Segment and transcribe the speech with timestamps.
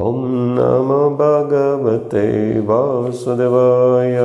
[0.00, 0.20] ॐ
[0.56, 2.22] नमो भगवते
[2.68, 4.16] वासुदेवाय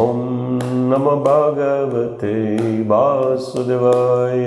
[0.00, 0.20] ॐ
[0.90, 2.34] नमो भगवते
[2.90, 4.44] वासुदेवाय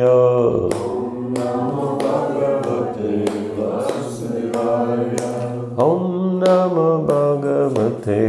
[5.87, 6.05] ॐ
[6.43, 8.21] नमो भगवते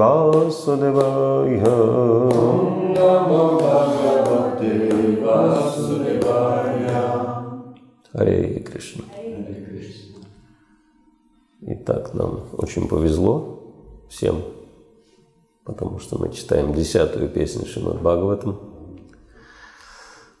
[0.00, 1.56] वासुदेवाय
[8.12, 9.04] Харе Кришна.
[11.60, 13.60] Итак, нам очень повезло
[14.08, 14.42] всем,
[15.64, 18.60] потому что мы читаем десятую песню Шримад Бхагаватам.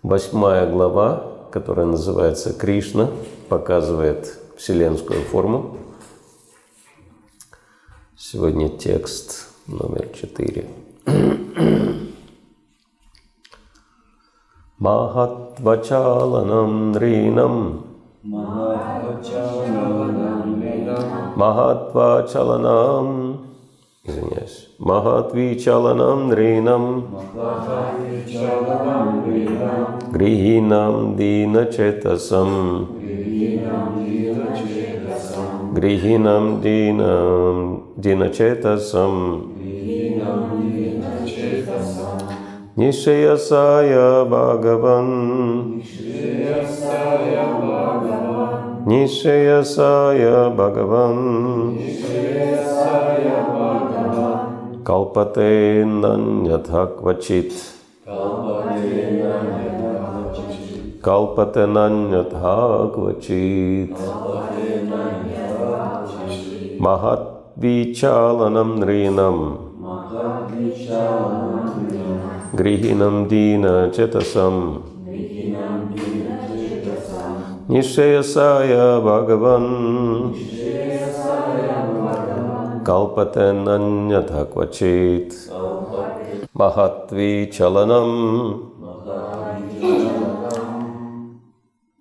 [0.02, 3.10] Восьмая глава, которая называется Кришна,
[3.50, 5.76] показывает вселенскую форму.
[8.16, 10.66] Сегодня текст номер четыре.
[14.82, 17.54] महत्वचालनं रीनं
[21.36, 23.08] महत्वाचलनं
[24.80, 27.00] महत्विचलनं रीनं
[30.14, 32.50] गृहीणां दीनचेतसं।
[35.76, 39.57] गृहीणां दीनं दीनचेतसम्
[42.78, 57.50] Nishayasaya Bhagavan Nishayasaya Bhagavan Nishayasaya Bhagavan Nishayasaya Bhagavan Kalpate Nanyatha Kvachit
[58.06, 62.54] Kalpate Nanyatha Kvachit Kalpate Nanyatha
[66.14, 67.22] Kvachit Mahat
[67.58, 69.38] Vichalanam Rinam
[69.82, 71.97] Mahat Vichalanam Rinam
[72.54, 74.54] Грихинам गृहिणं दीनचेतसं
[77.68, 79.68] निःश्रेयसाय भगवन्
[82.86, 85.34] कल्पतनन्यथ क्वचित्
[86.58, 88.72] Махатви чаланам.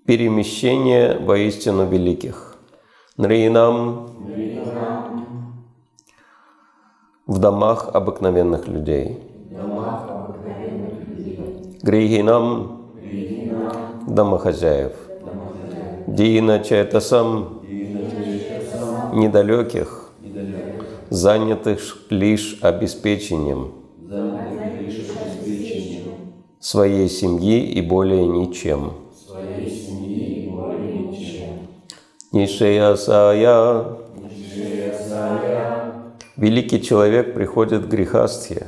[0.07, 2.55] Перемещение воистину великих.
[3.17, 4.09] Нринам.
[7.27, 9.19] В домах обыкновенных людей.
[9.51, 10.16] В домах
[11.81, 12.91] Грихинам
[14.07, 14.93] домохозяев.
[16.07, 17.61] Дина Четасам
[19.13, 20.11] недалеких,
[21.09, 23.73] занятых лишь обеспечением.
[26.59, 28.93] Своей семьи и более ничем.
[32.31, 33.85] Нишеясая
[36.35, 38.67] Великий человек приходит к грехастхе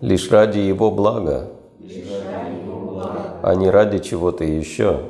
[0.00, 1.48] лишь ради его блага,
[3.42, 5.00] а не ради чего-то еще.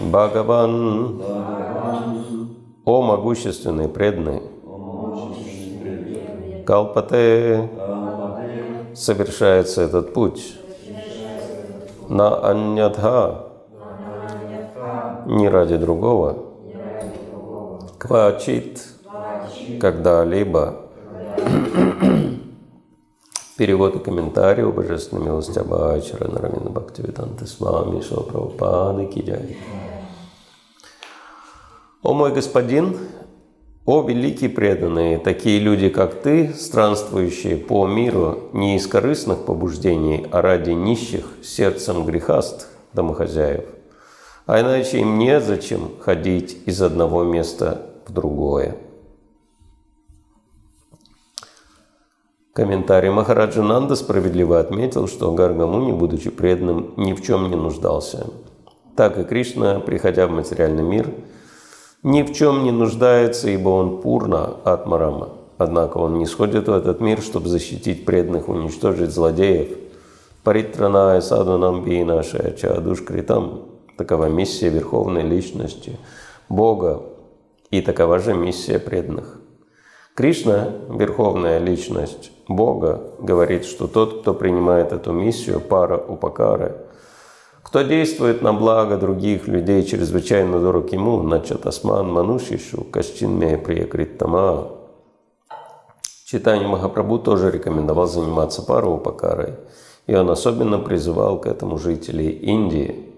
[0.00, 1.22] Бхагаван,
[2.84, 4.42] о могущественный преданный,
[6.66, 7.68] Калпате.
[8.94, 10.56] Совершается этот путь.
[12.08, 13.46] На аннятха,
[15.26, 16.44] не ради другого,
[17.98, 18.82] квачит,
[19.80, 20.76] когда-либо.
[23.56, 29.56] Перевод и комментарий у Божественной милости Абачара Наравина Бхактивиданты с вами Шилапрабхупады Киджай.
[32.02, 32.98] О мой господин,
[33.86, 40.42] о великие преданные, такие люди, как ты, странствующие по миру не из корыстных побуждений, а
[40.42, 43.66] ради нищих сердцем грехаст домохозяев,
[44.46, 48.78] а иначе им незачем ходить из одного места в другое.
[52.54, 58.28] Комментарий Махараджа Нанда справедливо отметил, что Гаргамуни, будучи преданным, ни в чем не нуждался.
[58.94, 61.12] Так и Кришна, приходя в материальный мир,
[62.04, 65.30] ни в чем не нуждается, ибо он пурна атмарама.
[65.58, 69.76] Однако он не сходит в этот мир, чтобы защитить преданных, уничтожить злодеев.
[70.44, 73.62] Паритраная садунам бинашая чадушкритам.
[73.96, 75.98] Такова миссия Верховной Личности,
[76.48, 77.02] Бога,
[77.72, 79.40] и такова же миссия преданных.
[80.14, 86.76] Кришна, Верховная Личность Бога, говорит, что тот, кто принимает эту миссию, пара упакары,
[87.62, 94.72] кто действует на благо других людей, чрезвычайно дорог ему, начат асман манушишу, кашчинме приякриттама.
[96.26, 99.54] Читание Махапрабху тоже рекомендовал заниматься пароупакарой,
[100.06, 103.08] и он особенно призывал к этому жителей Индии.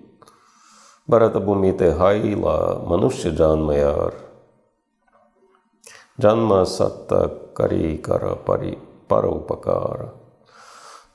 [1.07, 4.15] Баратабумите хайла мануши джанмаяр.
[6.19, 10.15] Джанма сатта карикара пари параупакара.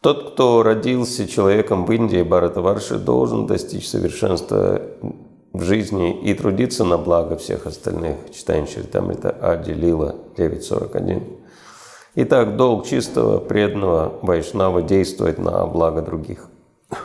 [0.01, 4.81] Тот, кто родился человеком в Индии, Бхаратаварши, должен достичь совершенства
[5.53, 8.17] в жизни и трудиться на благо всех остальных.
[8.33, 11.37] Читаем Чиртамрита Ади Лила 9.41.
[12.15, 16.47] Итак, долг чистого, преданного Вайшнава действовать на благо других.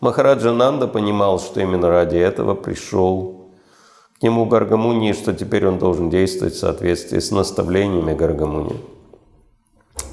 [0.00, 3.50] Махараджа Нанда понимал, что именно ради этого пришел
[4.18, 8.76] к нему Гаргамуни, и что теперь он должен действовать в соответствии с наставлениями Гаргамуни.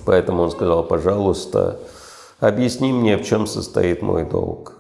[0.05, 1.79] Поэтому он сказал, пожалуйста,
[2.39, 4.73] объясни мне, в чем состоит мой долг.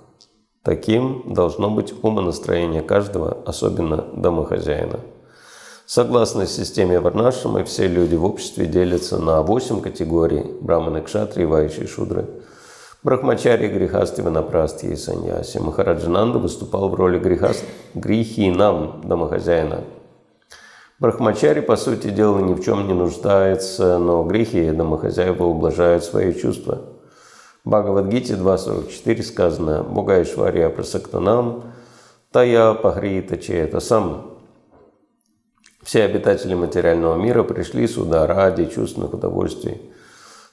[0.63, 4.99] Таким должно быть умонастроение каждого, особенно домохозяина.
[5.85, 11.87] Согласно системе Варнашамы, все люди в обществе делятся на восемь категорий– браманы, кшатри, вайши и
[11.87, 12.25] шудры.
[13.03, 15.59] Брахмачари, грехасты, ванапрасти и саньяси.
[15.59, 17.63] Махараджананда выступал в роли грехаст...
[17.93, 19.83] грехи нам, домохозяина–
[20.97, 26.83] Брахмачари, по сути дела, ни в чем не нуждается, но грехи домохозяева ублажают свои чувства.
[27.65, 31.63] В Бхагавадгите 2.44 сказано «Бога Ишвария прасактанам,
[32.31, 34.37] тая пахрита это сам».
[35.83, 39.91] Все обитатели материального мира пришли сюда ради чувственных удовольствий.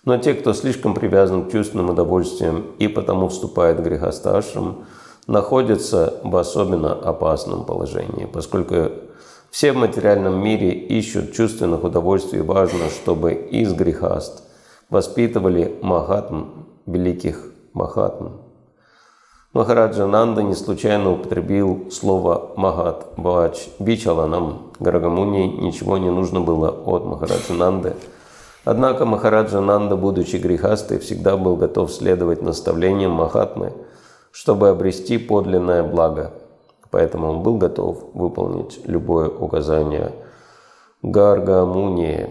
[0.05, 4.87] Но те, кто слишком привязан к чувственным удовольствиям и потому вступает в грехосташрам,
[5.29, 8.91] находятся в особенно опасном положении, поскольку
[9.53, 12.41] все в материальном мире ищут чувственных удовольствий.
[12.41, 14.45] Важно, чтобы из грехаст
[14.89, 18.29] воспитывали махатм, великих махатм.
[19.53, 24.73] Махараджа Нанда не случайно употребил слово «магат» «бач» «бичаланам».
[24.81, 27.95] Гарагамуни ничего не нужно было от Махараджа Нанды.
[28.65, 33.75] Однако Махараджа Нанда, будучи грехастой, всегда был готов следовать наставлениям Махатмы,
[34.31, 36.33] чтобы обрести подлинное благо–
[36.93, 40.13] Поэтому он был готов выполнить любое указание
[41.01, 42.29] Гаргамуни.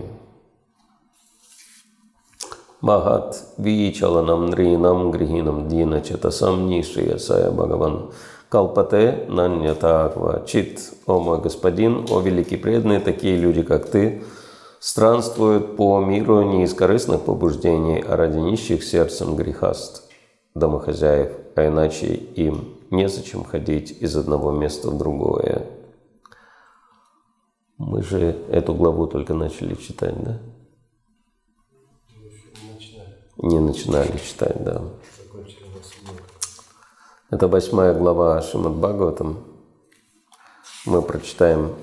[2.80, 8.12] Махат Вичаланам Нринам Грихинам Дина Чатасам Нишия Сая Бхагаван
[8.50, 14.24] Калпате Наньятаква Чит, о мой господин, о великий преданный, такие люди, как ты,
[14.80, 20.04] странствуют по миру не из корыстных побуждений, а ради нищих сердцем грехаст,
[20.54, 25.68] домохозяев, а иначе им незачем ходить из одного места в другое.
[27.78, 30.40] Мы же эту главу только начали читать, да?
[33.38, 34.84] Не начинали читать, да.
[37.32, 39.44] Это восьмая глава Шимад Бхагаватам.
[40.86, 41.76] Мы прочитаем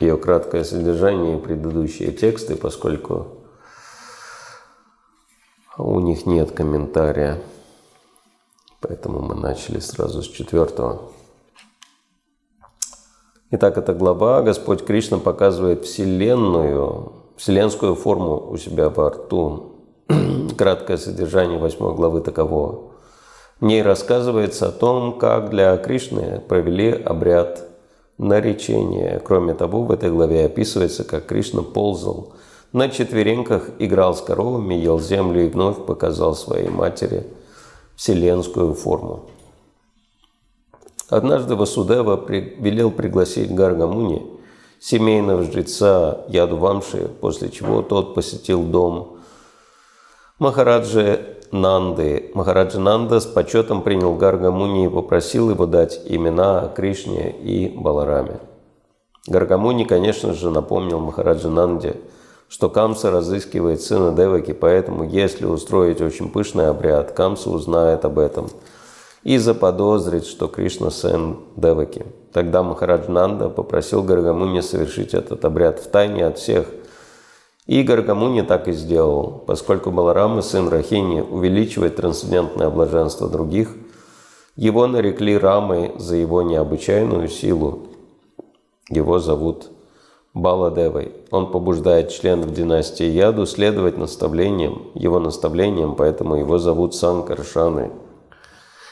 [0.00, 3.44] ее краткое содержание и предыдущие тексты, поскольку
[5.76, 7.42] у них нет комментария.
[8.86, 11.00] Поэтому мы начали сразу с четвертого.
[13.50, 19.76] Итак, эта глава Господь Кришна показывает вселенную, вселенскую форму у себя во рту.
[20.58, 22.90] Краткое содержание восьмой главы таково.
[23.58, 27.66] В ней рассказывается о том, как для Кришны провели обряд
[28.18, 29.18] наречения.
[29.24, 32.34] Кроме того, в этой главе описывается, как Кришна ползал
[32.74, 37.26] на четвереньках, играл с коровами, ел землю и вновь показал своей матери–
[37.96, 39.24] вселенскую форму.
[41.08, 44.26] Однажды Васудева велел пригласить Гаргамуни,
[44.80, 49.18] семейного жреца Ядувамши, после чего тот посетил дом
[50.38, 52.30] Махараджи Нанды.
[52.34, 58.40] Махараджа Нанда с почетом принял Гаргамуни и попросил его дать имена Кришне и Балараме.
[59.26, 61.96] Гаргамуни, конечно же, напомнил Махараджа Нанде–
[62.54, 68.46] что Камса разыскивает сына Деваки, поэтому если устроить очень пышный обряд, Камса узнает об этом
[69.24, 72.06] и заподозрит, что Кришна сын Деваки.
[72.32, 76.68] Тогда Махараджнанда попросил Гаргамуни совершить этот обряд в тайне от всех.
[77.66, 83.70] И Гаргамуни так и сделал, поскольку Баларама, сын Рахини, увеличивает трансцендентное блаженство других,
[84.54, 87.88] его нарекли Рамой за его необычайную силу.
[88.90, 89.70] Его зовут
[90.34, 91.12] Баладевой.
[91.30, 97.92] Он побуждает членов династии Яду следовать наставлениям, его наставлениям, поэтому его зовут Санкаршаны.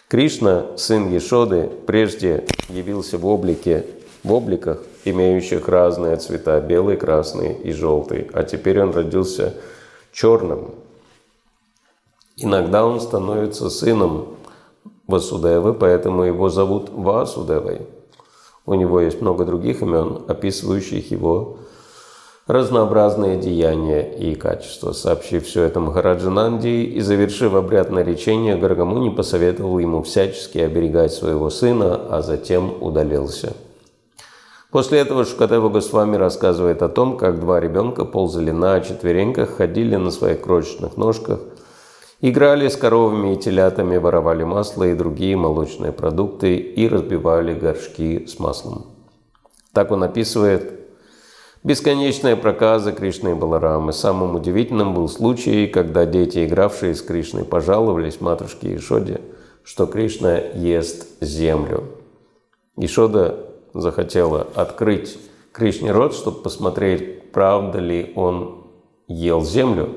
[0.09, 3.85] Кришна, сын Ешоды, прежде явился в облике,
[4.23, 9.55] в обликах, имеющих разные цвета, белый, красный и желтый, а теперь он родился
[10.13, 10.71] черным.
[12.37, 14.37] Иногда он становится сыном
[15.09, 17.81] Васудевы, поэтому его зовут Васудевой.
[18.65, 21.59] У него есть много других имен, описывающих его
[22.47, 24.93] разнообразные деяния и качества.
[24.93, 31.95] Сообщив все это Махараджананди и завершив обряд наречения, Гаргамуни посоветовал ему всячески оберегать своего сына,
[32.11, 33.55] а затем удалился.
[34.71, 40.11] После этого Шукадева Госвами рассказывает о том, как два ребенка ползали на четвереньках, ходили на
[40.11, 41.41] своих крошечных ножках,
[42.23, 48.39] играли с коровами и телятами, воровали масло и другие молочные продукты и разбивали горшки с
[48.39, 48.87] маслом.
[49.75, 50.81] Так он описывает
[51.65, 53.93] бесконечные проказы Кришны и Баларамы.
[53.93, 59.21] Самым удивительным был случай, когда дети, игравшие с Кришной, пожаловались матушке Ишоде,
[59.65, 61.85] что Кришна ест землю.
[62.77, 65.19] Ишода захотела открыть
[65.53, 68.67] Кришне рот, чтобы посмотреть, правда ли он
[69.09, 69.91] ел землю,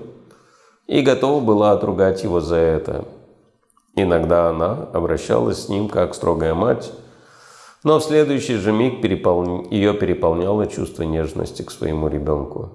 [0.88, 3.06] и готова была отругать его за это.
[3.96, 6.92] Иногда она обращалась с ним как строгая мать,
[7.84, 9.68] но в следующий же миг перепол...
[9.70, 12.72] ее переполняло чувство нежности к своему ребенку.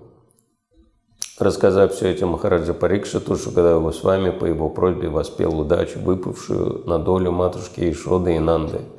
[1.39, 6.83] Рассказав все это Махараджа Парикшату, когда его с вами по его просьбе воспел удачу, выпавшую
[6.87, 8.81] на долю матушки Ишоды и Нанды–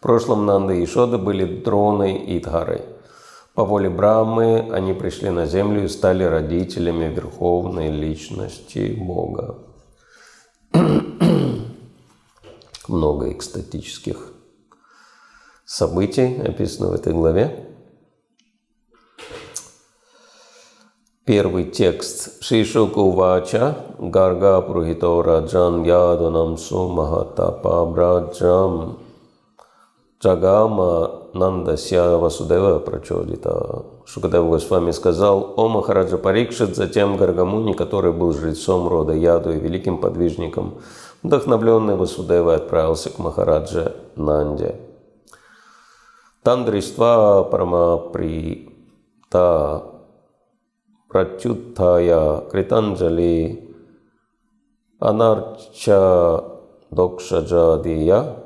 [0.00, 2.80] в прошлом Нанда и Ишода были Дроной и Дхарой.
[3.54, 9.58] По воле Брамы они пришли на землю и стали родителями верховной личности Бога.
[12.88, 14.32] Много экстатических
[15.64, 17.66] событий описано в этой главе.
[21.24, 22.42] Первый текст.
[22.42, 28.98] Шишуку Увача Гарга Прухито Раджан Ядунам Су Махатапа Браджам
[30.20, 33.84] Джагама Нандася Васудева Прачодита.
[34.04, 39.98] Шукадев Госвами сказал, «О Махараджа Парикшит, затем Гаргамуни, который был жрецом рода Яду и великим
[39.98, 40.74] подвижником,
[41.22, 44.76] вдохновленный Васудевой отправился к Махараджа Нанде.
[46.42, 48.72] Тандриства Парамаприта
[51.08, 53.76] Пратюттая Кританджали
[54.98, 56.44] Анарча
[56.90, 58.36] Докшаджадия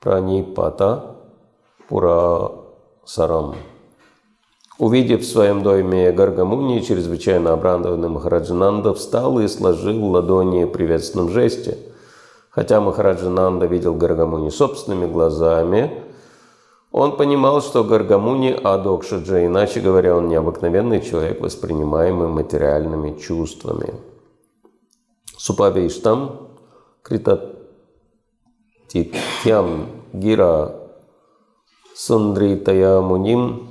[0.00, 1.11] Пранипата
[1.92, 3.54] Пурасарам.
[4.78, 11.76] Увидев в своем доме Гаргамуни, чрезвычайно обрадованный Махараджананда встал и сложил ладони в приветственном жесте.
[12.48, 16.02] Хотя Махараджананда видел Гаргамуни собственными глазами,
[16.92, 23.92] он понимал, что Гаргамуни Адокшаджа, иначе говоря, он необыкновенный человек, воспринимаемый материальными чувствами.
[25.36, 26.48] Супавиштам
[27.02, 27.54] Критат
[28.88, 30.81] Титьям Гира
[31.94, 33.68] Сундритая Муним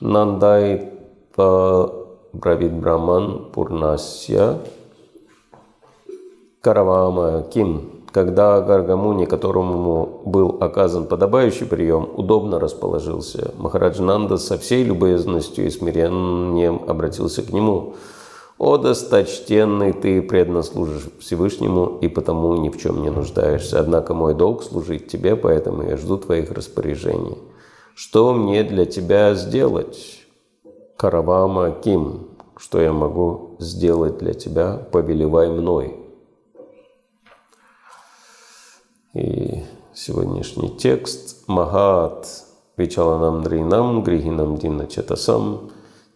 [0.00, 0.90] Нандай
[1.36, 4.58] Бравид Браман Пурнасья
[6.60, 15.66] Каравама Ким, когда Гаргамуни, которому был оказан подобающий прием, удобно расположился, Махараджананда со всей любезностью
[15.66, 17.94] и смирением обратился к нему–
[18.60, 23.80] «О, досточтенный, ты преданно Всевышнему и потому ни в чем не нуждаешься.
[23.80, 27.38] Однако мой долг служить тебе, поэтому я жду твоих распоряжений.
[27.94, 30.26] Что мне для тебя сделать?
[30.98, 35.96] Каравама Ким, что я могу сделать для тебя, повелевай мной».
[39.14, 39.64] И
[39.94, 42.28] сегодняшний текст Махат
[42.76, 45.70] Вичаланам Дринам Грихинам Дина Четасам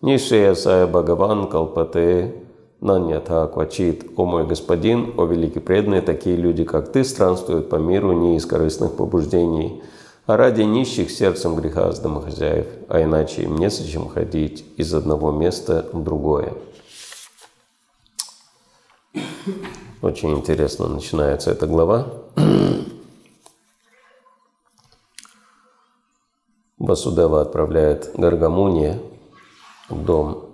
[0.04, 2.34] Нишеясая Бхагаван Калпате
[2.82, 8.12] Наньята Квачит, о мой господин, о великий преданный, такие люди, как ты, странствуют по миру
[8.12, 9.82] не из корыстных побуждений,
[10.26, 15.32] а ради нищих сердцем греха с домохозяев, а иначе им не зачем ходить из одного
[15.32, 16.52] места в другое.
[20.02, 22.08] Очень интересно начинается эта глава.
[26.76, 29.00] Васудева отправляет Гаргамуния
[29.94, 30.50] дом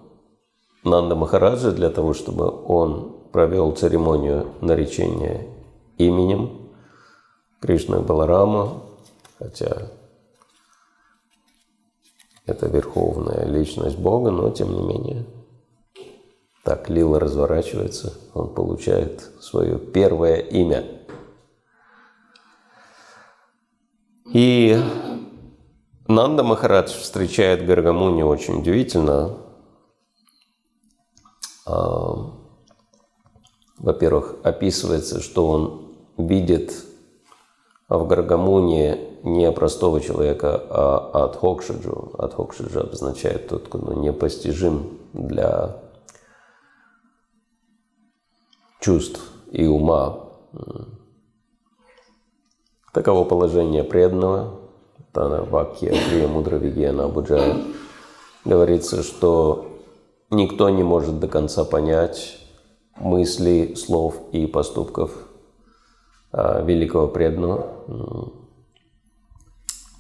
[0.85, 5.47] Нанда Махараджа для того, чтобы он провел церемонию наречения
[5.99, 6.71] именем
[7.61, 8.83] Кришны Баларама,
[9.39, 9.89] хотя
[12.47, 15.27] это верховная личность Бога, но тем не менее
[16.63, 20.85] так Лила разворачивается, он получает свое первое имя.
[26.21, 29.39] Нанда Махарадж встречает Гаргамуни очень удивительно.
[31.65, 32.31] А,
[33.79, 36.75] во-первых, описывается, что он видит
[37.89, 42.15] в Гаргамуне не простого человека, а Адхокшаджу.
[42.19, 45.79] Адхокшаджа обозначает тот, кто ну, непостижим для
[48.79, 49.23] чувств
[49.53, 50.21] и ума.
[52.93, 54.60] Таково положение преданного,
[55.13, 57.57] Тана Вакья, Крия Мудра Вигьяна Абуджая,
[58.45, 59.67] говорится, что
[60.31, 62.39] никто не может до конца понять
[62.97, 65.13] мысли, слов и поступков
[66.33, 67.67] а, великого преданного,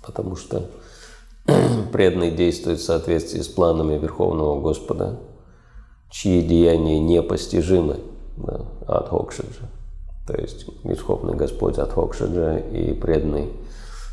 [0.07, 0.71] потому что
[1.93, 5.19] преданный действует в соответствии с планами Верховного Господа,
[6.11, 7.99] чьи деяния непостижимы,
[8.37, 9.69] да, Адхокшаджа.
[10.27, 13.51] То есть Верховный Господь Адхокшаджа и преданный,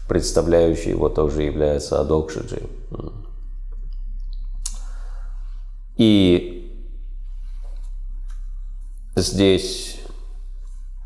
[0.08, 2.70] представляющий его, тоже является Адокшаджей.
[5.98, 6.84] И
[9.16, 10.00] здесь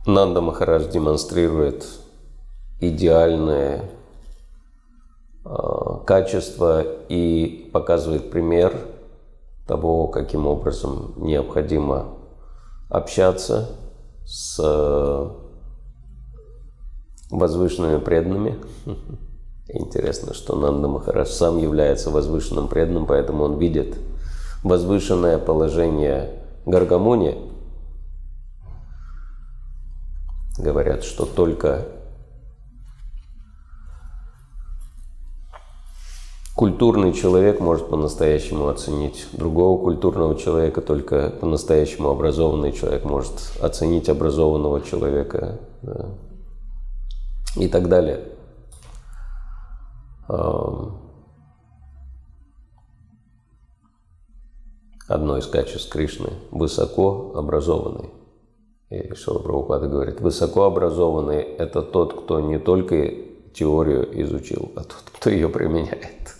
[0.05, 1.87] Нанда Махарадж демонстрирует
[2.81, 3.89] идеальное
[5.45, 5.49] э,
[6.05, 8.75] качество и показывает пример
[9.67, 12.17] того, каким образом необходимо
[12.89, 13.69] общаться
[14.25, 14.59] с
[17.31, 18.57] возвышенными преданными.
[19.67, 23.97] Интересно, что Нанда Махарадж сам является возвышенным преданным, поэтому он видит
[24.63, 27.37] возвышенное положение Гаргамуни.
[30.57, 31.85] Говорят, что только
[36.55, 44.81] культурный человек может по-настоящему оценить другого культурного человека, только по-настоящему образованный человек может оценить образованного
[44.81, 46.09] человека да.
[47.55, 48.27] И так далее.
[55.07, 58.11] Одно из качеств Кришны– высоко образованный.
[58.89, 63.13] И Шила говорит, высоко образованный– это тот, кто не только
[63.53, 66.35] теорию изучил, а тот, кто ее применяет.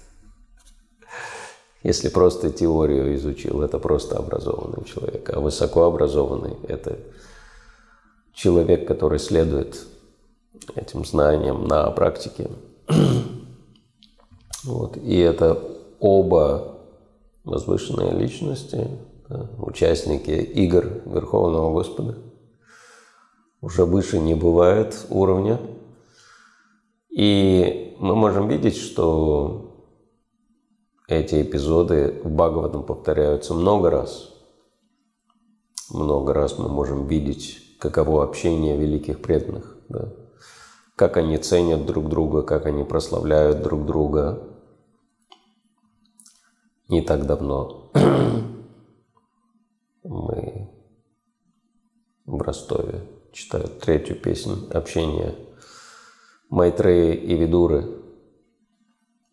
[1.83, 5.29] Если просто теорию изучил, это просто образованный человек.
[5.33, 6.99] А высокообразованный– это
[8.33, 9.85] человек, который следует
[10.75, 12.49] этим знаниям на практике.
[14.63, 14.95] Вот.
[14.95, 15.59] И это
[15.99, 16.77] оба
[17.43, 18.87] возвышенные личности,
[19.27, 22.19] да, участники игр Верховного Господа.
[23.61, 25.59] Уже выше не бывает уровня.
[27.09, 29.87] И мы можем видеть, что
[31.07, 34.29] эти эпизоды в Бхагаватам повторяются много раз.
[35.89, 40.13] Много раз мы можем видеть, каково общение великих преданных, да?
[40.95, 44.47] Как они ценят друг друга, как они прославляют друг друга.
[46.89, 47.91] Не так давно
[50.03, 50.69] мы
[52.25, 55.35] в Ростове читают третью песню общения
[56.49, 57.87] Майтреи и Видуры–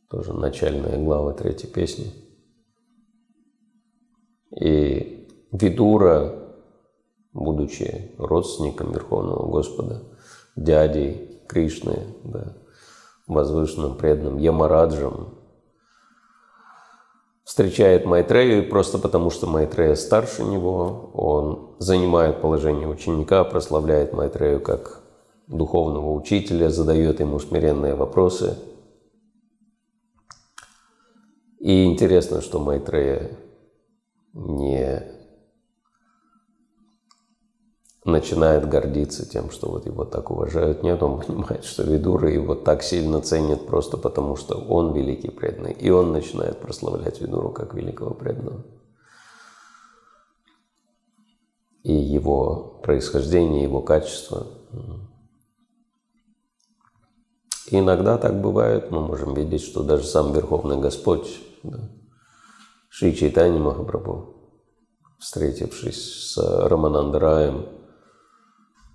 [0.08, 2.12] тоже начальная глава третьей песни.
[4.58, 6.56] И Видура,
[7.32, 10.02] будучи родственником Верховного Господа,
[10.56, 12.56] дядей Кришны, да,
[13.26, 15.34] возвышенным преданным Ямараджем,
[17.42, 25.00] встречает Майтрею, просто потому что Майтрея старше него, он занимает положение ученика, прославляет Майтрею как
[25.46, 28.56] духовного учителя, задает ему смиренные вопросы–
[31.58, 33.32] и интересно, что Майтрея
[34.32, 35.02] не
[38.10, 40.82] начинает гордиться тем, что вот его так уважают.
[40.82, 45.72] Нет, он понимает, что Видура его так сильно ценит просто потому, что он великий преданный.
[45.72, 48.64] И он начинает прославлять Видуру как великого преданного.
[51.82, 54.46] И его происхождение, его качество–
[57.70, 61.90] и иногда так бывает, мы можем видеть, что даже сам Верховный Господь, да,
[62.88, 64.36] Шри Чайтани Махапрабху,
[65.18, 67.66] встретившись с Раманандараем,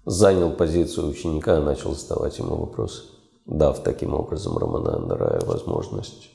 [0.06, 3.04] занял позицию ученика и начал задавать ему вопросы,
[3.46, 6.30] дав таким образом Раманандараю возможность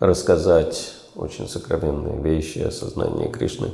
[0.00, 3.70] рассказать очень сокровенные вещи о сознании Кришны.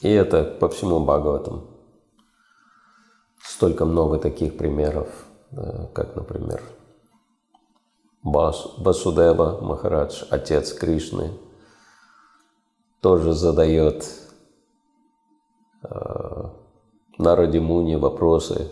[0.00, 1.66] И это по всему Бхагаватам.
[3.42, 5.08] Столько много таких примеров–
[5.92, 6.62] как, например,
[8.22, 11.32] Бас, Басудева Махарадж, отец Кришны,
[13.00, 14.06] тоже задает
[17.20, 18.68] Наради Муни вопросы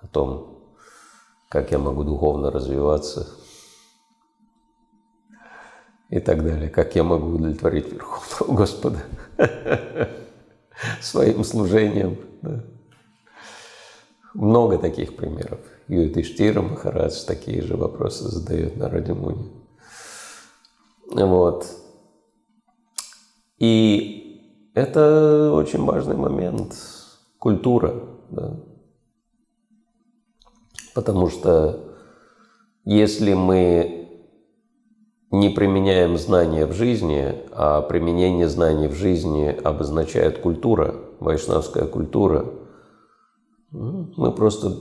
[0.00, 0.60] о том,
[1.48, 3.28] как я могу духовно развиваться
[6.08, 8.98] и так далее, как я могу удовлетворить Верховного Господа
[11.00, 12.18] своим служением.
[14.32, 15.58] Много таких примеров.
[15.88, 19.50] Юдиштира Махарадж такие же вопросы задает на Радимуне.
[21.10, 21.66] Вот.
[23.58, 26.76] И это очень важный момент.
[27.38, 27.94] Культура.
[28.30, 28.60] Да?
[30.94, 31.94] Потому что
[32.84, 33.98] если мы
[35.30, 42.46] не применяем знания в жизни, а применение знаний в жизни обозначает культура, вайшнавская культура,
[43.70, 44.72] мы просто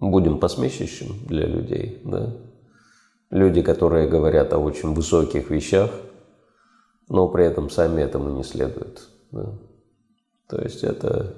[0.00, 2.34] будем посмешищем для людей, да?
[3.30, 5.90] Люди, которые говорят о очень высоких вещах,
[7.10, 9.06] но при этом сами этому не следуют.
[9.30, 9.52] Да?
[10.48, 11.34] То есть это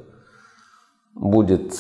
[1.14, 1.74] будет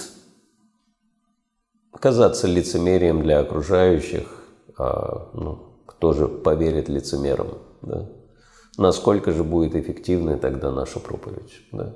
[1.92, 4.26] казаться лицемерием для окружающих,
[4.76, 7.58] а ну, кто же поверит лицемерам?
[7.82, 8.08] Да?
[8.78, 11.60] Насколько же будет эффективной тогда наша проповедь?
[11.70, 11.94] Да?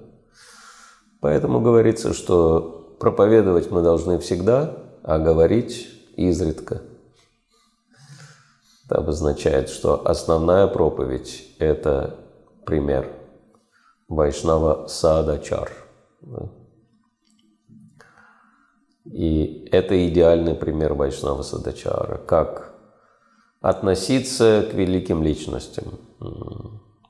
[1.20, 6.82] Поэтому говорится, что проповедовать мы должны всегда, а говорить изредка.
[8.84, 12.18] Это обозначает, что основная проповедь– это
[12.66, 13.23] пример
[14.08, 15.70] Вайшнава Садачар.
[16.20, 16.50] Да?
[19.04, 22.74] И это идеальный пример Вайшнава Садачара, как
[23.60, 25.98] относиться к великим личностям.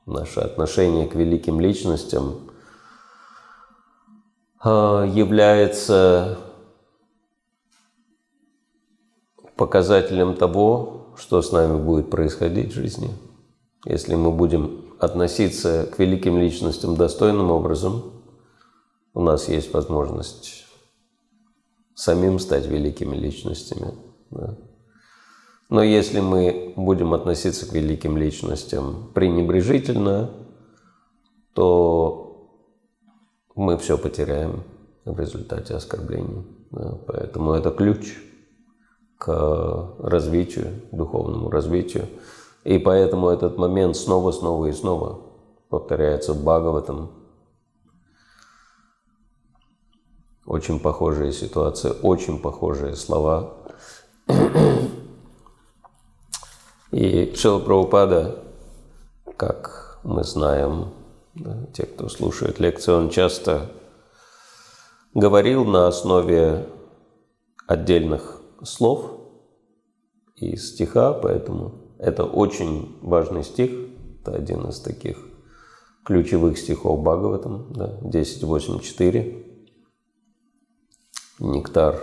[0.06, 2.50] Наше отношение к великим личностям
[4.60, 6.38] а, является
[9.56, 13.10] показателем того, что с нами будет происходить в жизни.
[13.84, 18.12] Если мы будем относиться к великим личностям достойным образом,
[19.12, 20.64] у нас есть возможность
[21.94, 23.94] самим стать великими личностями.
[24.30, 24.56] Да.
[25.70, 30.30] Но если мы будем относиться к великим личностям пренебрежительно,
[31.52, 32.50] то
[33.54, 34.64] мы все потеряем
[35.04, 36.44] в результате оскорблений.
[36.70, 36.98] Да.
[37.06, 38.16] Поэтому это ключ
[39.18, 42.08] к развитию, духовному развитию.
[42.64, 45.20] И поэтому этот момент снова, снова и снова
[45.68, 47.10] повторяется в Бхагаватам,
[50.46, 53.54] Очень похожая ситуация, очень похожие слова.
[56.90, 58.44] И Шила Прабхупада,
[59.38, 60.92] как мы знаем,
[61.34, 63.70] да, те, кто слушает лекции, он часто
[65.14, 66.68] говорил на основе
[67.66, 69.12] отдельных слов
[70.36, 73.70] и стиха, поэтому это очень важный стих,
[74.20, 75.16] это один из таких
[76.04, 79.46] ключевых стихов Бхагаватам, да, 10.8.4
[81.38, 82.00] нектар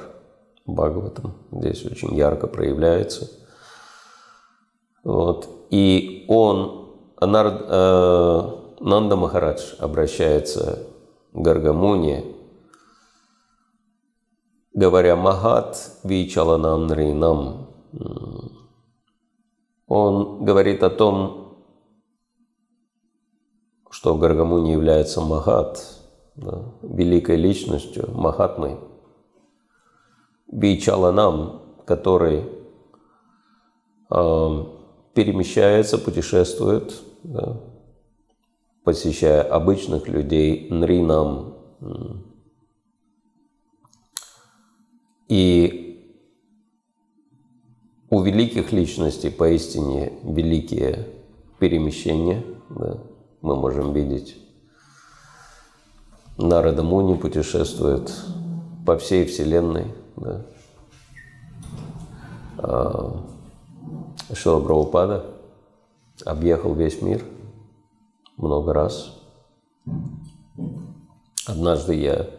[0.66, 3.30] Бхагаватам здесь очень ярко проявляется.
[5.04, 5.48] Вот.
[5.70, 8.42] И он, Нар, э,
[8.80, 10.88] Нанда Махарадж обращается
[11.32, 12.26] к Гаргамуне,
[14.74, 17.68] говоря «Махат вичаланам нринам».
[19.94, 21.66] Он говорит о том,
[23.90, 25.86] что Гаргамуни является Махат,
[26.38, 28.80] да, великой личностью, Махатмой–
[30.50, 32.46] Бичаланам, который
[34.10, 34.66] э,
[35.14, 37.60] перемещается, путешествует, да,
[38.86, 41.56] посещая обычных людей, нринам.
[45.28, 45.81] И
[48.12, 51.08] у великих личностей поистине великие
[51.58, 52.44] перемещения.
[52.70, 52.98] Да,
[53.42, 54.38] мы можем видеть
[56.38, 58.14] Нарада Муни путешествует
[58.86, 60.46] по всей Вселенной– да.
[62.58, 63.24] А,
[64.34, 65.26] Шила Прабхупада
[66.26, 67.24] объехал весь мир
[68.38, 69.18] много раз.
[71.48, 72.30] Однажды я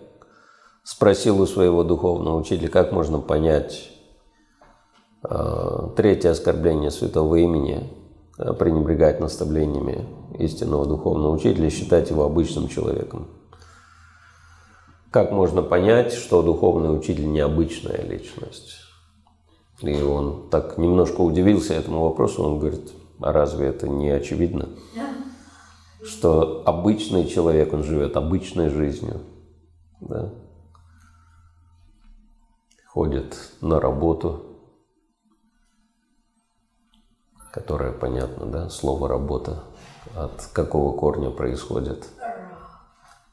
[0.84, 3.91] спросил у своего духовного учителя, как можно понять
[5.96, 7.88] третье оскорбление святого имени,
[8.38, 10.06] э, пренебрегать наставлениями
[10.38, 13.28] истинного духовного учителя и считать его обычным человеком.
[15.10, 18.78] Как можно понять, что духовный учитель необычная личность?
[19.80, 24.70] И он так немножко удивился этому вопросу, он говорит, а разве это не очевидно?
[26.02, 29.20] Что обычный человек, он живет обычной жизнью,
[30.00, 30.30] да?
[32.86, 34.51] ходит на работу,
[37.52, 39.64] которая понятно, да, слово работа,
[40.16, 42.08] от какого корня происходит.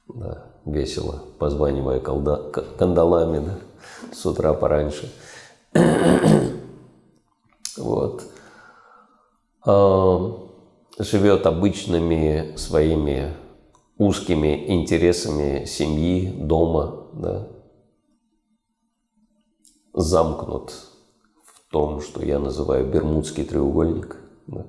[0.08, 2.38] Да весело, позванивая колда,
[2.78, 3.58] кандалами да,
[4.14, 5.12] с утра пораньше.
[7.78, 8.24] вот.
[9.66, 10.50] А,
[11.00, 13.36] живет обычными своими
[13.98, 17.48] узкими интересами семьи, дома, да.
[19.94, 20.74] замкнут
[21.70, 24.18] том, что я называю Бермудский треугольник.
[24.48, 24.66] Да.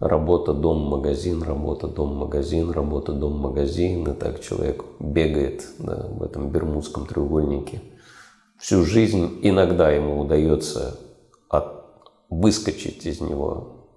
[0.00, 4.06] Работа, дом, магазин, работа, дом, магазин, работа, дом, магазин.
[4.08, 7.82] И так человек бегает да, в этом бермудском треугольнике.
[8.58, 10.98] Всю жизнь иногда ему удается
[11.48, 11.84] от,
[12.30, 13.88] выскочить из него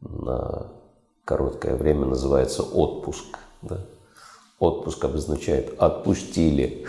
[0.00, 0.70] на
[1.24, 3.38] короткое время, называется отпуск.
[3.62, 3.86] Да.
[4.58, 6.86] Отпуск обозначает «отпустили».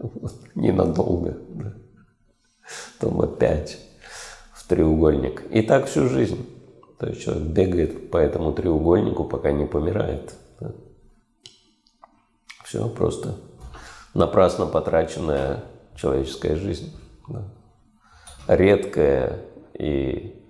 [0.54, 1.38] Ненадолго.
[1.48, 1.74] Да.
[2.98, 3.78] Потом опять
[4.54, 5.42] в треугольник.
[5.50, 6.46] И так всю жизнь.
[6.98, 10.34] То есть человек бегает по этому треугольнику, пока не помирает.
[10.60, 10.72] Да.
[12.64, 13.36] Все просто
[14.14, 15.64] напрасно потраченная
[15.96, 16.94] человеческая жизнь.
[17.28, 17.44] Да.
[18.46, 19.40] Редкая
[19.74, 20.42] и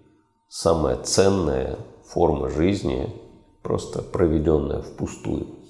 [0.49, 3.15] самая ценная форма жизни,
[3.63, 5.61] просто проведенная впустую.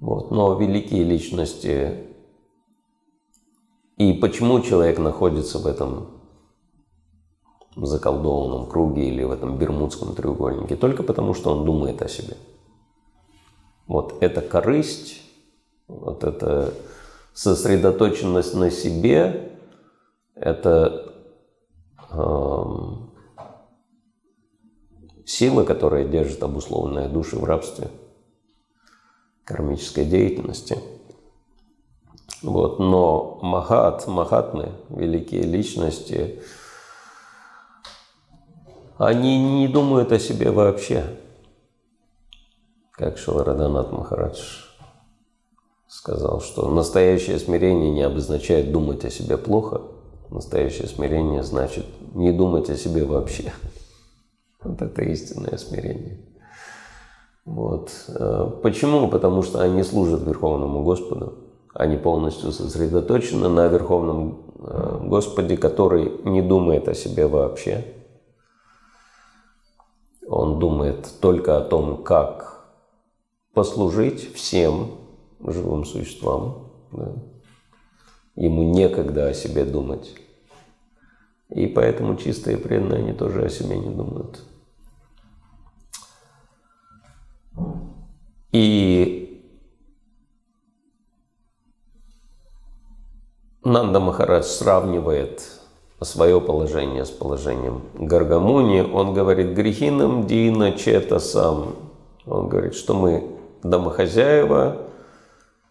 [0.00, 0.30] Вот.
[0.30, 2.06] Но великие личности
[4.00, 6.22] и почему человек находится в этом
[7.76, 10.74] заколдованном круге или в этом бермудском треугольнике?
[10.74, 12.38] Только потому, что он думает о себе.
[13.86, 15.20] Вот эта корысть,
[15.86, 16.72] вот эта
[17.34, 19.52] сосредоточенность на себе,
[20.34, 21.12] это
[22.10, 22.62] э,
[25.26, 27.90] сила, которая держит обусловленные души в рабстве
[29.50, 30.78] кармической деятельности–
[32.42, 32.78] вот.
[32.78, 36.40] Но Махат, Махатмы, великие личности,
[38.96, 41.04] они не думают о себе вообще.
[42.92, 44.64] Как Шилараданат Махарадж
[45.88, 49.82] сказал, что настоящее смирение не обозначает думать о себе плохо.
[50.28, 53.52] Настоящее смирение значит не думать о себе вообще.
[54.62, 56.20] Вот это истинное смирение.
[57.44, 57.90] Вот.
[58.08, 59.08] Э, почему?
[59.08, 61.34] Потому что они служат Верховному Господу
[61.74, 67.84] они полностью сосредоточены на Верховном э, Господе, который не думает о себе вообще.
[70.26, 72.66] Он думает только о том, как
[73.52, 74.92] послужить всем
[75.44, 76.70] живым существам.
[76.92, 77.12] Да.
[78.36, 80.14] Ему некогда о себе думать.
[81.50, 84.40] И поэтому чистые преданные, они тоже о себе не думают.
[88.52, 89.20] И
[93.64, 95.42] Нанда Махарадж сравнивает
[96.00, 98.80] свое положение с положением Гаргамуни.
[98.80, 101.76] Он говорит, грехинам дина чета сам.
[102.26, 104.78] Он говорит, что мы домохозяева,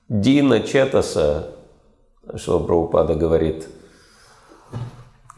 [0.07, 1.51] дина четаса,
[2.35, 3.67] что Прабхупада говорит,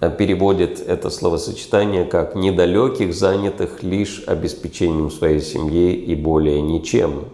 [0.10, 7.26] переводит это словосочетание как «недалеких, занятых лишь обеспечением своей семьи и более ничем».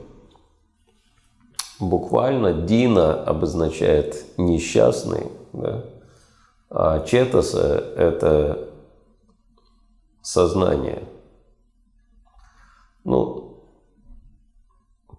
[1.80, 5.86] Буквально Дина обозначает несчастный, да?
[6.70, 8.70] а Четаса– это
[10.22, 11.04] сознание.
[13.04, 13.64] Ну,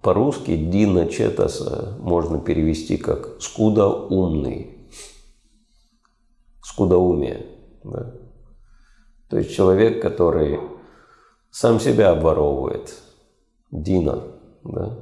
[0.03, 4.78] по-русски Дина Четаса можно перевести как «скудоумный»,
[6.69, 7.47] «скудоумие».
[7.85, 8.15] Да?
[9.29, 10.61] То есть человек, который
[11.51, 12.95] сам себя обворовывает,
[13.71, 14.23] Дина,
[14.65, 14.99] да?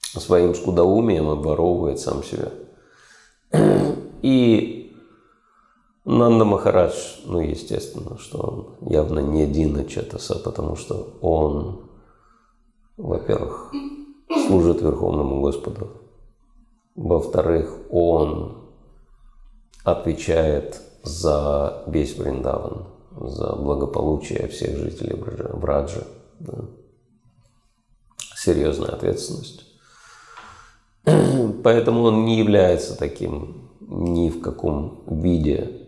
[0.00, 2.50] своим скудоумием обворовывает сам себя.
[4.22, 4.96] И
[6.04, 6.94] Нанда Махарадж,
[7.26, 8.38] ну, естественно, что
[8.80, 11.90] он явно не Дина Четаса, потому что он,
[12.96, 13.72] во-первых,
[14.46, 15.88] служит Верховному Господу.
[16.94, 18.67] Во-вторых, он
[19.92, 22.86] отвечает за весь Вриндаван,
[23.20, 25.14] за благополучие всех жителей
[25.54, 26.04] Браджа.
[26.40, 26.64] Да.
[28.36, 29.64] Серьезная ответственность.
[31.64, 35.86] Поэтому он не является таким ни в каком виде.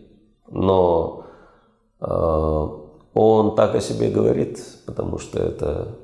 [0.49, 1.25] Но
[1.99, 2.67] э,
[3.13, 5.95] он так о себе говорит, потому что это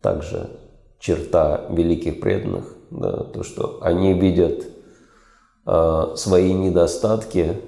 [0.00, 0.50] также
[0.98, 4.64] черта великих преданных, да, то, что они видят
[5.66, 7.60] свои недостатки,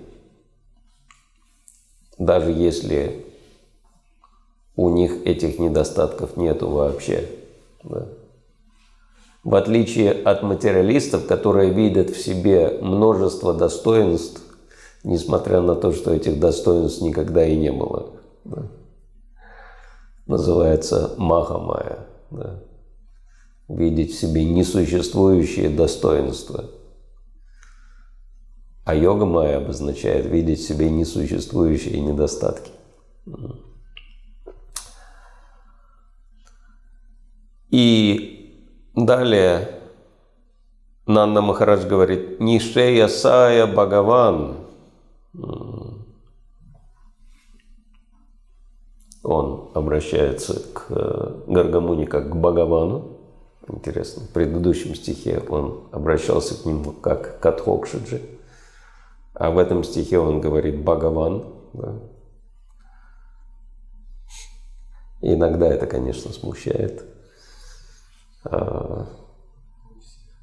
[2.16, 3.26] даже если
[4.76, 7.28] у них этих недостатков нету вообще.
[7.82, 8.06] Да
[9.48, 14.42] в отличие от материалистов, которые видят в себе множество достоинств,
[15.04, 18.11] несмотря на то, что этих достоинств никогда и не было.
[18.44, 18.66] Да.
[20.26, 22.06] Называется Махамая.
[22.30, 22.61] Да.
[23.68, 26.66] Видеть в себе несуществующие достоинства.
[28.88, 32.70] А йога майя обозначает видеть в себе несуществующие недостатки.
[37.68, 39.83] И Далее
[41.05, 44.57] Нанда Махарадж говорит, Нишея Сая Бхагаван.
[49.22, 53.18] Он обращается к э, Гаргамуни как к Бхагавану.
[53.68, 58.38] Интересно, в предыдущем стихе он обращался к нему как к Адхокшиджи,
[59.34, 61.44] а в этом стихе он говорит Бхагаван.
[61.72, 62.00] Да.
[65.20, 67.04] Иногда это, конечно, смущает.
[68.44, 69.06] А,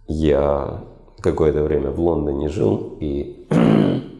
[0.07, 0.83] я
[1.19, 3.47] какое-то время в Лондоне жил, и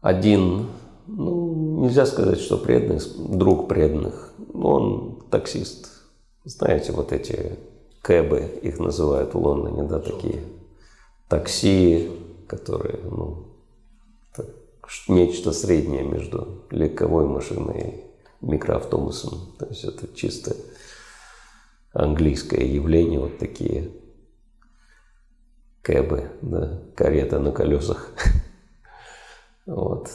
[0.00, 0.68] один,
[1.06, 3.00] ну, нельзя сказать, что преданный,
[3.36, 5.92] друг преданных, он таксист.
[6.44, 7.58] Знаете, вот эти
[8.02, 10.42] кэбы, их называют в Лондоне, да, такие
[11.28, 12.10] такси,
[12.48, 13.46] которые, ну,
[15.08, 18.06] нечто среднее между легковой машиной
[18.40, 19.56] и микроавтобусом.
[19.58, 20.54] То есть это чисто
[21.92, 23.90] английское явление, вот такие
[25.82, 28.10] кэбы, да, карета на колесах.
[29.66, 30.08] Вот,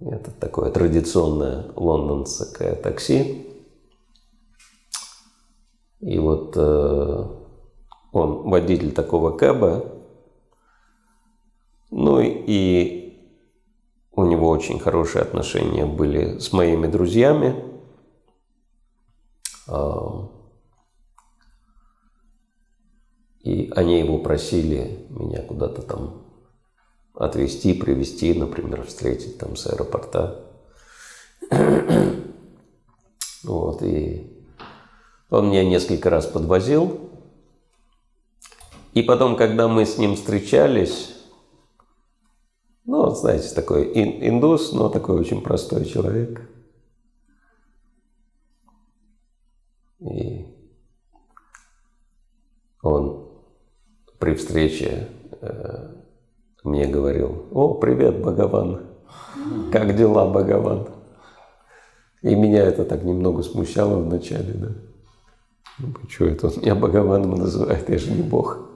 [0.00, 3.46] это такое традиционное лондонское такси.
[6.00, 7.26] И вот э,
[8.12, 9.91] он водитель такого кэба,
[11.92, 13.02] ну и
[14.12, 17.54] у него очень хорошие отношения были с моими друзьями.
[19.68, 20.26] А,
[23.40, 26.24] и они его просили меня куда-то там
[27.14, 30.44] отвезти, привезти, например, встретить там с аэропорта.
[33.44, 34.46] Вот, и
[35.30, 37.10] он меня несколько раз подвозил.
[38.94, 41.21] И потом, когда мы с ним встречались,
[42.84, 46.48] ну, знаете, такой индус, но такой очень простой человек.
[50.00, 50.46] И
[52.82, 53.28] он
[54.18, 55.08] при встрече
[55.40, 55.94] э,
[56.64, 58.82] мне говорил, о, привет, Богован,
[59.70, 60.88] как дела, Богован?
[62.22, 64.68] И меня это так немного смущало вначале, да.
[65.78, 68.71] Ну, что это он меня Богованом называет, я же не Бог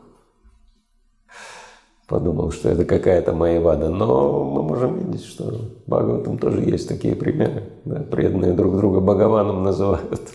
[2.07, 3.88] подумал, что это какая-то Маевада.
[3.88, 7.64] Но мы можем видеть, что в Бхагаватам тоже есть такие примеры.
[7.85, 8.01] Да?
[8.01, 10.31] Преданные друг друга Бхагаваном называют.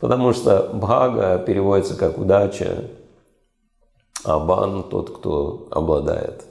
[0.00, 2.84] Потому что Бхага переводится как удача,
[4.24, 6.44] а Бан– тот, кто обладает.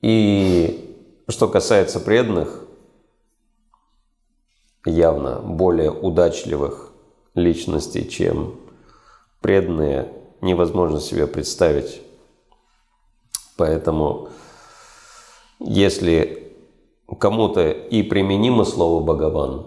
[0.00, 2.64] И что касается преданных,
[4.84, 6.92] явно более удачливых
[7.34, 8.56] личностей, чем
[9.40, 10.08] преданные,
[10.40, 12.02] невозможно себе представить
[13.56, 14.28] Поэтому,
[15.58, 16.56] если
[17.18, 19.66] кому-то и применимо слово «Бхагаван»,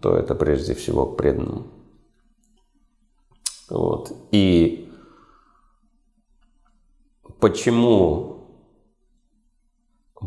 [0.00, 1.66] то это прежде всего к преданным.
[3.70, 4.12] Вот.
[4.30, 4.92] И
[7.40, 8.34] почему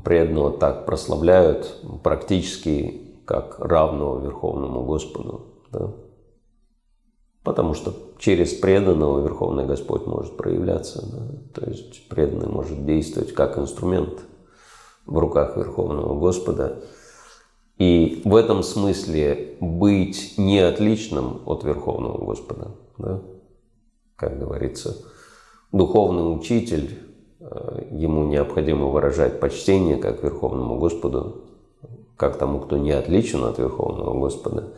[0.03, 5.63] преданного так прославляют практически как равного Верховному Господу?
[5.71, 5.93] Да?
[7.47, 11.01] Потому что через преданного Верховный Господь может проявляться.
[11.09, 11.61] Да?
[11.61, 14.19] То есть преданный может действовать как инструмент
[15.05, 16.83] в руках Верховного Господа.
[17.77, 22.71] И в этом смысле быть не отличным от Верховного Господа.
[22.97, 23.21] Да?
[24.17, 24.97] Как говорится,
[25.71, 26.99] духовный учитель,
[27.39, 31.45] э, ему необходимо выражать почтение как Верховному Господу,
[32.17, 34.73] как тому, кто не отличен от Верховного Господа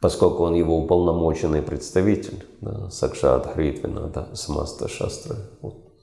[0.00, 5.36] поскольку он его уполномоченный представитель, да, Сакшат Хритвинада Самаста Шастра,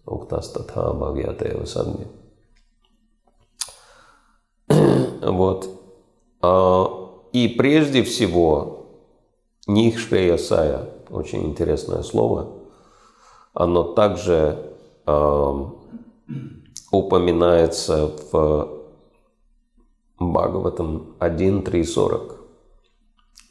[0.06, 2.08] Уктастатха Бхавьята Садми.
[5.21, 5.69] Вот.
[6.41, 6.86] А,
[7.32, 8.88] и прежде всего,
[9.67, 12.49] Нихшрея Сая, очень интересное слово,
[13.53, 14.73] оно также
[15.06, 15.53] э,
[16.91, 18.67] упоминается в
[20.19, 22.42] Бхагаватам 1.3.40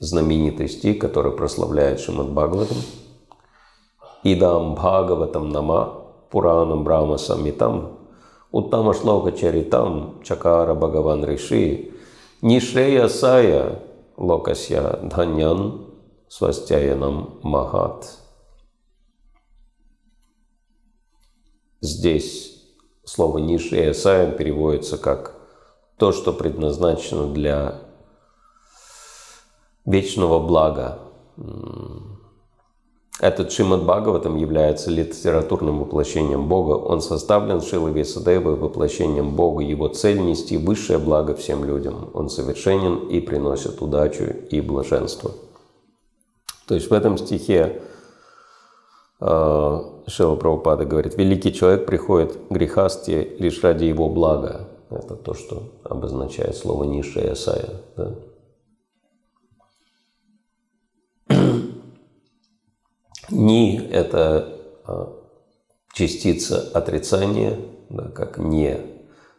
[0.02, 2.76] знаменитый стих, который прославляет Шимад Бхагаватам.
[4.24, 7.98] Идам Бхагаватам Нама Пуранам Брахма Самитам
[8.50, 11.92] Уттама Шлока Чаритам Чакара Бхагаван Риши
[12.42, 13.80] Нишрея Сая
[14.16, 15.86] Локасья Дханьян
[16.28, 18.18] Свастяянам Махат.
[21.80, 22.60] Здесь
[23.04, 25.36] слово Нишрея Сая переводится как
[25.96, 27.91] то, что предназначено для
[29.84, 30.98] вечного блага.
[33.20, 36.72] Этот Шимад Бхагаватам является литературным воплощением Бога.
[36.72, 39.62] Он составлен Шилой Весадевой воплощением Бога.
[39.62, 42.10] Его цель– нести высшее благо всем людям.
[42.14, 45.30] Он совершенен и приносит удачу и блаженство.
[46.66, 47.82] То есть в этом стихе
[49.20, 54.68] э, Шила Прабхупада говорит, великий человек приходит к грехасти лишь ради его блага.
[54.90, 57.82] Это то, что обозначает слово Ниша Сая.
[57.96, 58.14] Да?
[63.32, 65.18] Ни– это а,
[65.94, 67.58] частица отрицания,
[67.88, 68.78] да, как не.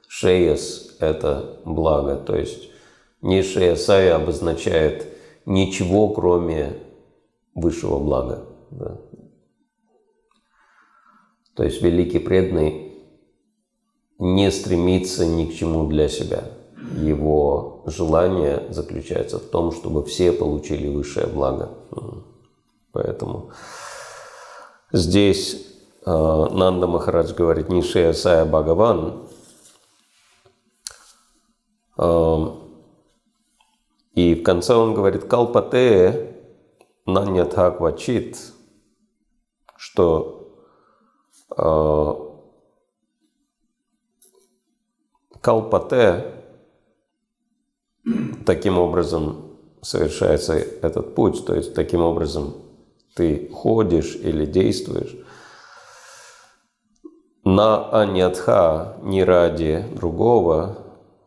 [0.07, 2.69] Шеяс– это благо, то есть
[3.21, 5.07] не шеясая обозначает
[5.45, 6.79] ничего, кроме
[7.53, 8.45] высшего блага.
[8.71, 8.97] Да.
[11.55, 12.97] То есть великий преданный
[14.17, 16.45] не стремится ни к чему для себя.
[16.97, 21.69] Его желание заключается в том, чтобы все получили высшее благо.
[22.91, 23.51] Поэтому
[24.93, 25.67] здесь
[26.05, 29.27] э, Нанда Махарадж говорит «Нишея Сая Бхагаван»,
[31.97, 32.37] э,
[34.13, 36.37] и в конце он говорит «Калпате
[37.05, 38.37] нанятхаквачит»,
[39.75, 40.55] что
[41.57, 42.13] э,
[45.41, 46.35] Калпате
[48.45, 52.53] таким образом совершается этот путь, то есть таким образом
[53.15, 55.15] ты ходишь или действуешь
[57.43, 60.77] на аньятха не ради другого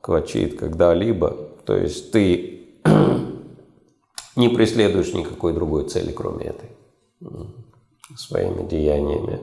[0.01, 2.69] квачит когда-либо, то есть ты
[4.37, 6.71] не преследуешь никакой другой цели, кроме этой,
[8.17, 9.41] своими деяниями.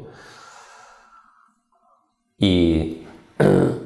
[2.40, 3.06] И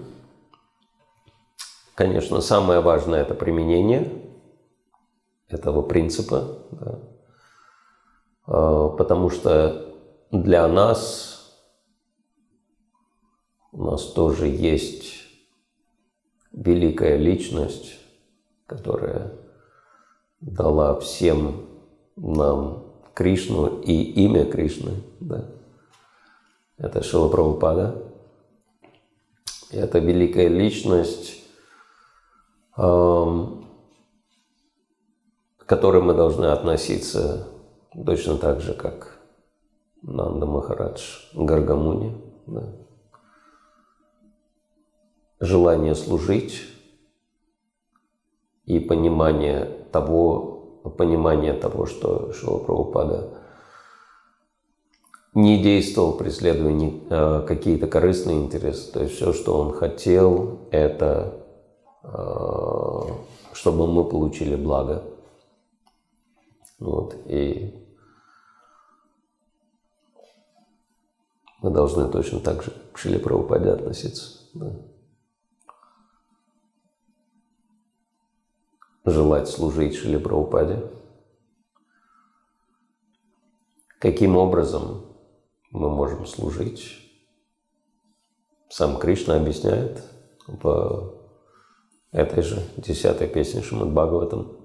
[1.97, 4.21] Конечно, самое важное– это применение
[5.47, 6.99] этого принципа, да.
[8.47, 9.93] А, потому что
[10.31, 11.55] для нас
[13.71, 15.13] у нас тоже есть
[16.51, 17.99] великая личность,
[18.65, 19.33] которая
[20.41, 21.67] дала всем
[22.15, 25.03] нам Кришну и имя Кришны.
[25.19, 25.45] Да?
[26.77, 28.03] Это Шила Прабхупада.
[29.69, 31.43] Это великая личность
[32.77, 33.59] к
[35.65, 37.47] которым мы должны относиться
[38.05, 39.19] точно так же, как
[40.01, 41.01] Нанда Махарадж
[41.33, 42.15] Гаргамуни.
[42.45, 42.63] Да.
[45.39, 46.63] Желание служить
[48.65, 53.29] и понимание того, понимание того, что Шила Прабхупада
[55.33, 58.91] не действовал, преследуя э, какие-то корыстные интересы.
[58.91, 61.43] То есть все, что он хотел, это
[62.07, 63.01] Э,
[63.53, 65.03] чтобы мы получили благо.
[66.79, 67.86] Вот, и
[71.67, 74.39] мы должны точно так же к Шиле Прабхупаде относиться.
[74.53, 74.71] Да.
[79.03, 80.89] Желать служить Шиле Прабхупаде.
[83.99, 85.07] Каким образом
[85.71, 86.99] мы можем служить?
[88.69, 90.01] Сам Кришна объясняет
[90.47, 91.19] в
[92.13, 94.55] этой же десятой песни Шимад Бхагаватам.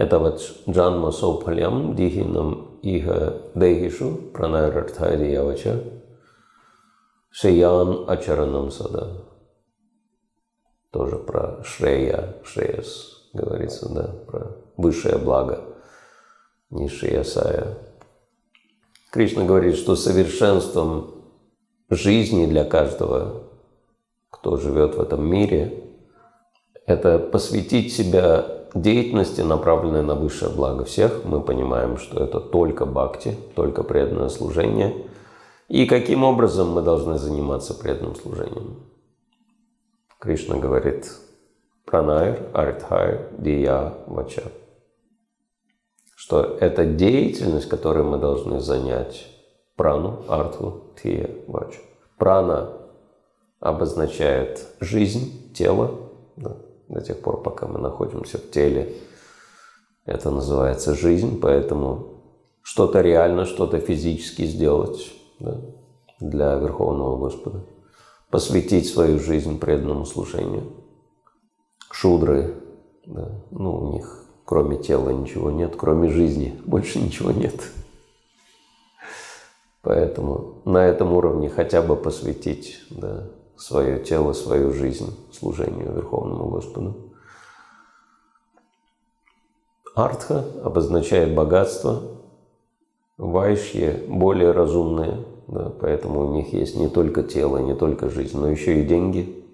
[0.00, 5.78] Это вот Джанма Сопалям Дихинам Иха Дехишу Пранайрартхайди Явача
[7.28, 9.26] Шиян Ачаранам Сада.
[10.90, 15.64] Тоже про Шрея, Шреяс говорится, да, про высшее благо,
[16.70, 17.76] не Шреясая.
[19.12, 21.26] Кришна говорит, что совершенством
[21.90, 23.50] жизни для каждого
[24.30, 25.84] кто живет в этом мире,
[26.86, 31.24] это посвятить себя деятельности, направленной на высшее благо всех.
[31.24, 35.06] Мы понимаем, что это только бхакти, только преданное служение.
[35.68, 38.76] И каким образом мы должны заниматься преданным служением?
[40.18, 41.10] Кришна говорит
[41.84, 44.42] пранайр, аритхайр, дия, вача.
[46.14, 49.26] Что это деятельность, которой мы должны занять
[49.76, 51.78] прану, артху, тия, вача.
[52.18, 52.72] Прана
[53.60, 56.56] обозначает жизнь, тело, да,
[56.90, 58.92] до тех пор, пока мы находимся в теле.
[60.04, 62.22] Это называется жизнь, поэтому
[62.62, 65.60] что-то реально, что-то физически сделать да,
[66.18, 67.64] для Верховного Господа.
[68.30, 70.64] Посвятить свою жизнь преданному служению.
[71.90, 72.54] Шудры,
[73.06, 77.54] да, ну, у них кроме тела ничего нет, кроме жизни больше ничего нет.
[79.82, 83.28] Поэтому на этом уровне хотя бы посвятить да,
[83.60, 86.96] свое тело, свою жизнь служению Верховному Господу.
[89.94, 92.00] Артха обозначает богатство,
[93.18, 98.48] вайшье более разумные, да, поэтому у них есть не только тело, не только жизнь, но
[98.48, 99.44] еще и деньги,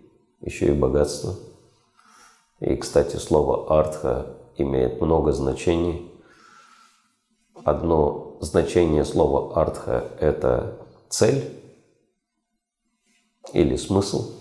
[0.41, 1.35] еще и богатство.
[2.61, 6.13] И, кстати, слово артха имеет много значений.
[7.65, 10.77] Одно значение слова артха– это
[11.09, 11.66] цель,
[13.53, 14.33] или смысл.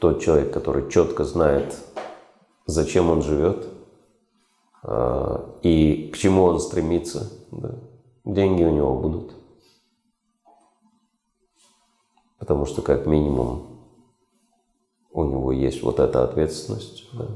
[0.00, 1.76] Тот человек, который четко знает,
[2.66, 3.66] зачем он живет
[4.82, 7.74] а, и к чему он стремится, да,
[8.24, 9.32] деньги у него будут.
[12.38, 13.74] Потому что как минимум
[15.12, 17.08] у него есть вот эта ответственность.
[17.12, 17.28] Да.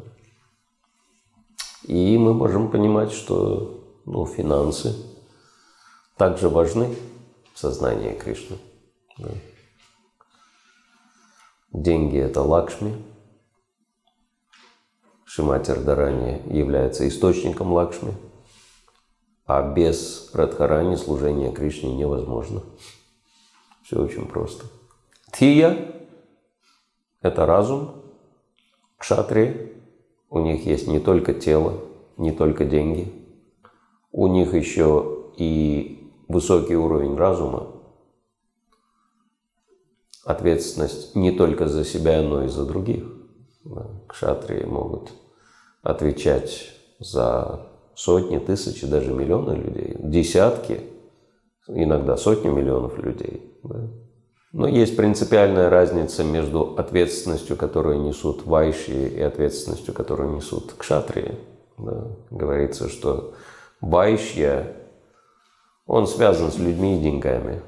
[1.85, 4.95] И мы можем понимать, что ну, финансы
[6.19, 6.95] также важны
[7.59, 8.57] в сознании Кришны.
[9.19, 9.31] Да.
[11.73, 12.95] Деньги– это лакшми.
[15.25, 18.15] Шимати Радharani является источником лакшми.
[19.45, 22.63] А без Радхарани служение Кришне невозможно.
[23.83, 24.67] Все очень просто.
[25.33, 25.97] Тия–
[27.23, 28.05] это разум.
[28.99, 29.73] Кшатри–
[30.31, 31.81] у них есть не только тело,
[32.19, 33.13] не только деньги.
[34.13, 35.98] У них еще и
[36.29, 37.75] высокий уровень разума,
[40.25, 43.05] ответственность не только за себя, но и за других.
[44.07, 45.13] Кшатрии могут
[45.83, 46.71] отвечать
[47.01, 50.81] за сотни, тысячи, даже миллионы людей, десятки,
[51.67, 53.59] иногда сотни миллионов людей.
[54.53, 61.35] Но есть принципиальная разница между ответственностью, которую несут вайши, и ответственностью, которую несут кшатрии.
[62.31, 63.35] Говорится, что
[63.81, 64.75] вайшья,
[65.89, 67.63] он связан с людьми и деньгами.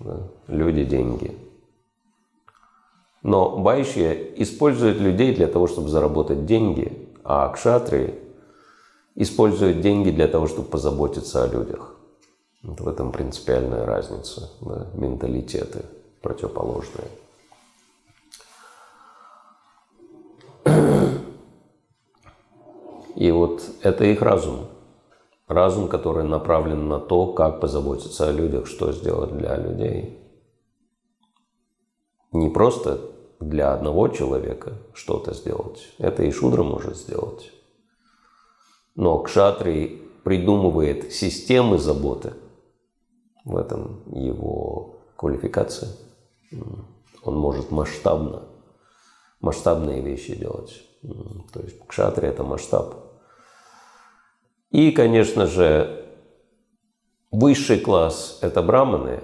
[0.00, 0.28] Да.
[0.46, 1.36] Люди– деньги.
[3.22, 8.14] Но Байшья использует людей для того, чтобы заработать деньги, а кшатри
[9.16, 11.96] используют деньги для того, чтобы позаботиться о людях.
[12.62, 15.84] Вот в этом принципиальная разница, да, менталитеты
[16.20, 17.08] противоположные.
[23.16, 24.68] И вот это их разум.
[25.52, 30.18] Разум, который направлен на то, как позаботиться о людях, что сделать для людей.
[32.32, 32.98] Не просто
[33.38, 35.88] для одного человека что-то сделать.
[35.98, 37.52] Это и Шудра может сделать.
[38.94, 42.32] Но Кшатри придумывает системы заботы.
[43.44, 45.90] В этом его квалификация.
[47.22, 48.44] Он может масштабно,
[49.40, 50.82] масштабные вещи делать.
[51.52, 53.11] То есть Кшатри– это масштаб.
[54.72, 56.02] И, конечно же,
[57.30, 59.22] высший класс– это браманы,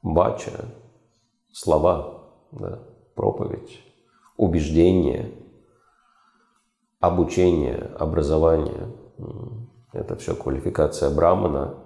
[0.00, 0.64] бача,
[1.52, 2.82] слова, да,
[3.14, 3.82] проповедь,
[4.38, 5.30] убеждение,
[7.00, 8.88] обучение, образование.
[9.92, 11.84] Это все квалификация брамана.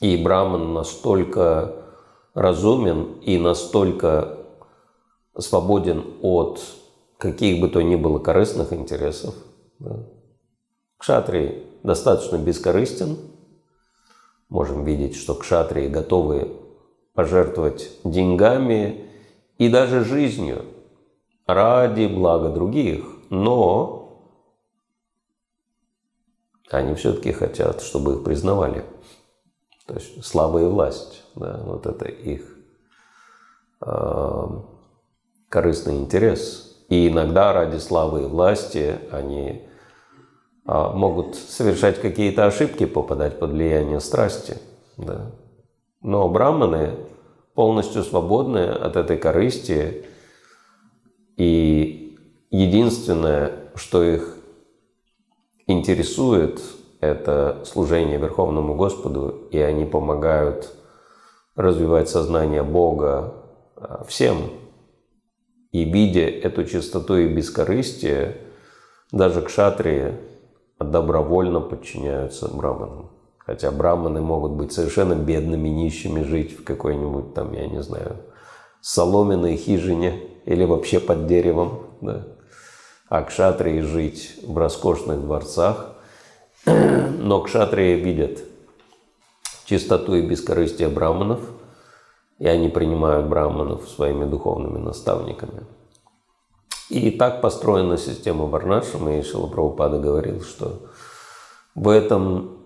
[0.00, 1.76] И браман настолько
[2.34, 4.36] разумен и настолько
[5.38, 6.79] свободен от
[7.20, 9.34] каких бы то ни было корыстных интересов.
[9.78, 10.06] Да.
[10.96, 13.18] Кшатрий достаточно бескорыстен.
[14.48, 16.56] Можем видеть, что кшатрии готовы
[17.14, 19.06] пожертвовать деньгами
[19.58, 20.64] и даже жизнью
[21.46, 24.24] ради блага других, но
[26.70, 28.84] они все-таки хотят, чтобы их признавали.
[29.86, 32.56] То есть слава и власть, да, вот это их
[33.82, 34.46] э,
[35.48, 36.69] корыстный интерес.
[36.90, 39.62] И иногда ради славы и власти они
[40.66, 44.58] э, могут совершать какие-то ошибки, попадать под влияние страсти.
[44.98, 45.30] Да.
[46.02, 46.96] Но браманы
[47.54, 50.04] полностью свободны от этой корысти,
[51.36, 52.18] и
[52.50, 54.36] единственное, что их
[55.68, 56.60] интересует,
[57.00, 60.72] это служение Верховному Господу, и они помогают
[61.54, 63.34] развивать сознание Бога
[63.76, 64.36] а, всем.
[65.72, 68.38] И видя эту чистоту и бескорыстие,
[69.12, 70.14] даже кшатрии
[70.78, 73.10] добровольно подчиняются браманам.
[73.38, 78.16] Хотя браманы могут быть совершенно бедными, нищими, жить в какой-нибудь там, я не знаю,
[78.80, 81.86] соломенной хижине или вообще под деревом.
[82.00, 82.26] Да.
[83.08, 85.96] А кшатрии жить в роскошных дворцах.
[86.66, 88.38] Но кшатрии видят
[89.64, 91.40] чистоту и бескорыстие браманов,
[92.40, 95.66] и они принимают браманов своими духовными наставниками.
[96.88, 100.80] И так построена система Варнашама, и Шила Прабхупада говорил, что
[101.74, 102.56] в этом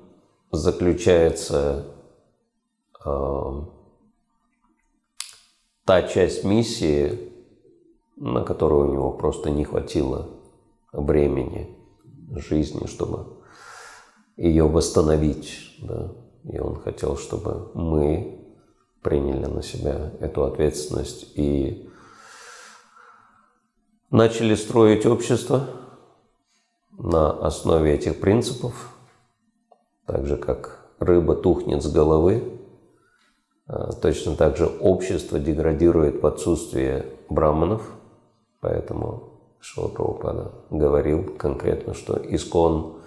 [0.52, 1.86] заключается
[3.04, 3.52] э,
[5.84, 7.32] та часть миссии,
[8.16, 10.28] на которую у него просто не хватило
[10.92, 11.76] времени,
[12.30, 13.26] жизни, чтобы
[14.36, 15.76] ее восстановить.
[15.82, 16.12] Да?
[16.44, 18.43] И он хотел, чтобы мы
[19.04, 21.88] приняли на себя эту ответственность и
[24.10, 25.68] начали строить общество
[26.98, 28.90] на основе этих принципов–
[30.06, 32.60] так же, как рыба тухнет с головы,
[33.66, 37.82] а, точно так же общество деградирует в отсутствие браманов,
[38.60, 39.30] поэтому
[39.60, 42.98] Шила говорил конкретно, что искон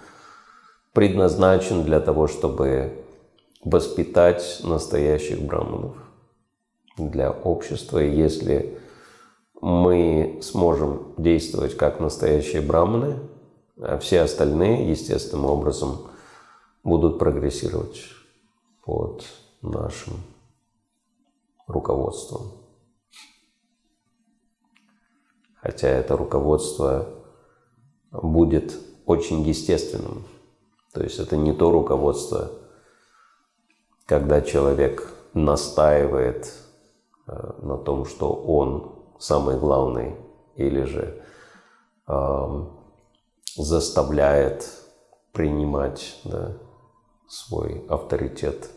[0.92, 3.04] предназначен для того, чтобы
[3.70, 5.96] воспитать настоящих браманов.
[6.96, 8.02] для общества.
[8.02, 8.78] И если
[9.60, 13.20] мы сможем действовать как настоящие браманы,
[13.80, 16.08] а все остальные естественным образом
[16.82, 18.02] будут прогрессировать
[18.84, 19.24] под
[19.62, 20.14] нашим
[21.66, 22.50] руководством.
[25.60, 27.08] Хотя это руководство
[28.10, 30.24] будет очень естественным.
[30.92, 32.50] То есть это не то руководство,
[34.08, 36.50] когда человек настаивает
[37.26, 40.16] э, на том, что он самый главный,
[40.56, 41.22] или же
[42.08, 42.64] э,
[43.54, 44.66] заставляет
[45.32, 46.56] принимать да,
[47.28, 48.70] свой авторитет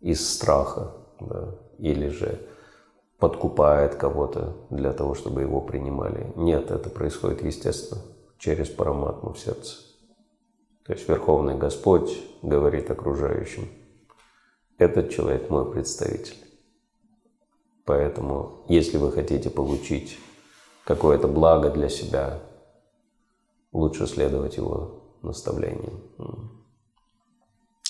[0.00, 2.48] из страха, да, или же
[3.18, 6.32] подкупает кого-то для того, чтобы его принимали.
[6.34, 8.00] Нет, это происходит естественно,
[8.38, 9.76] через параматму в сердце.
[10.86, 13.68] То есть Верховный Господь говорит окружающим,
[14.78, 16.36] этот человек мой представитель.
[17.84, 20.18] Поэтому, если вы хотите получить
[20.84, 22.40] какое-то благо для себя,
[23.72, 26.00] лучше следовать его наставлениям.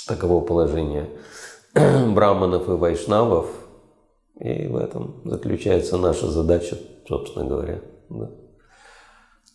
[0.06, 1.10] Таково положение
[1.74, 3.48] браманов и вайшнавов,
[4.40, 6.76] и в этом заключается наша задача,
[7.08, 7.80] собственно говоря.
[8.08, 8.30] Да.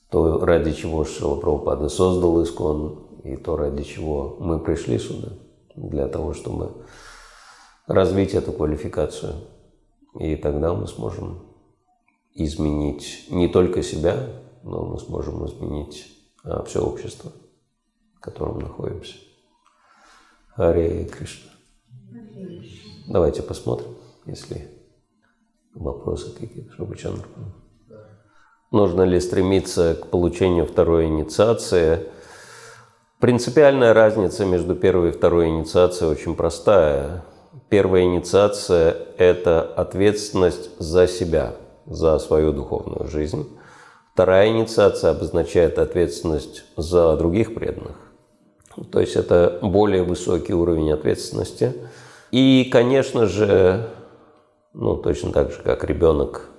[0.10, 5.34] То, ради чего Шила Прабхупада создал Искон, и то, ради чего мы пришли сюда,
[5.76, 6.86] для того, чтобы
[7.90, 9.34] развить эту квалификацию–
[10.18, 11.40] и тогда мы сможем
[12.34, 14.28] изменить не только себя,
[14.64, 16.08] но мы сможем изменить
[16.44, 17.32] а, все общество,
[18.16, 19.16] в котором находимся.
[20.56, 21.52] Харе Кришна.
[23.08, 24.68] Давайте посмотрим, если
[25.74, 26.96] вопросы какие-то, чтобы
[28.72, 32.08] Нужно ли стремиться к получению второй инициации?
[33.20, 37.26] Принципиальная разница между первой и второй инициацией очень простая.
[37.70, 41.56] Первая инициация– это ответственность за себя,
[41.88, 43.48] за свою духовную жизнь.
[44.14, 47.96] Вторая инициация обозначает ответственность за других преданных.
[48.92, 51.74] То есть это более высокий уровень ответственности.
[52.32, 53.90] И, конечно же,
[54.74, 56.50] ну, точно так же, как ребенок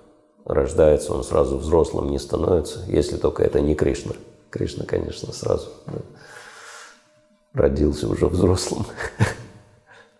[0.44, 4.14] рождается, он сразу взрослым не становится, если только это не Кришна.
[4.50, 5.68] Кришна, конечно, сразу
[7.52, 8.86] родился уже взрослым.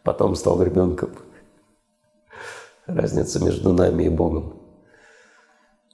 [0.03, 1.11] потом стал ребенком.
[2.87, 4.55] Разница между нами и Богом.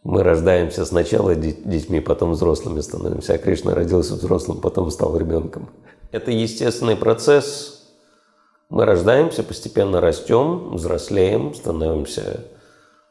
[0.03, 5.69] Мы рождаемся сначала детьми, потом взрослыми становимся, а Кришна родился взрослым, потом стал ребенком.
[6.13, 7.93] Это естественный процесс.
[8.69, 12.45] Мы рождаемся, постепенно растем, взрослеем, становимся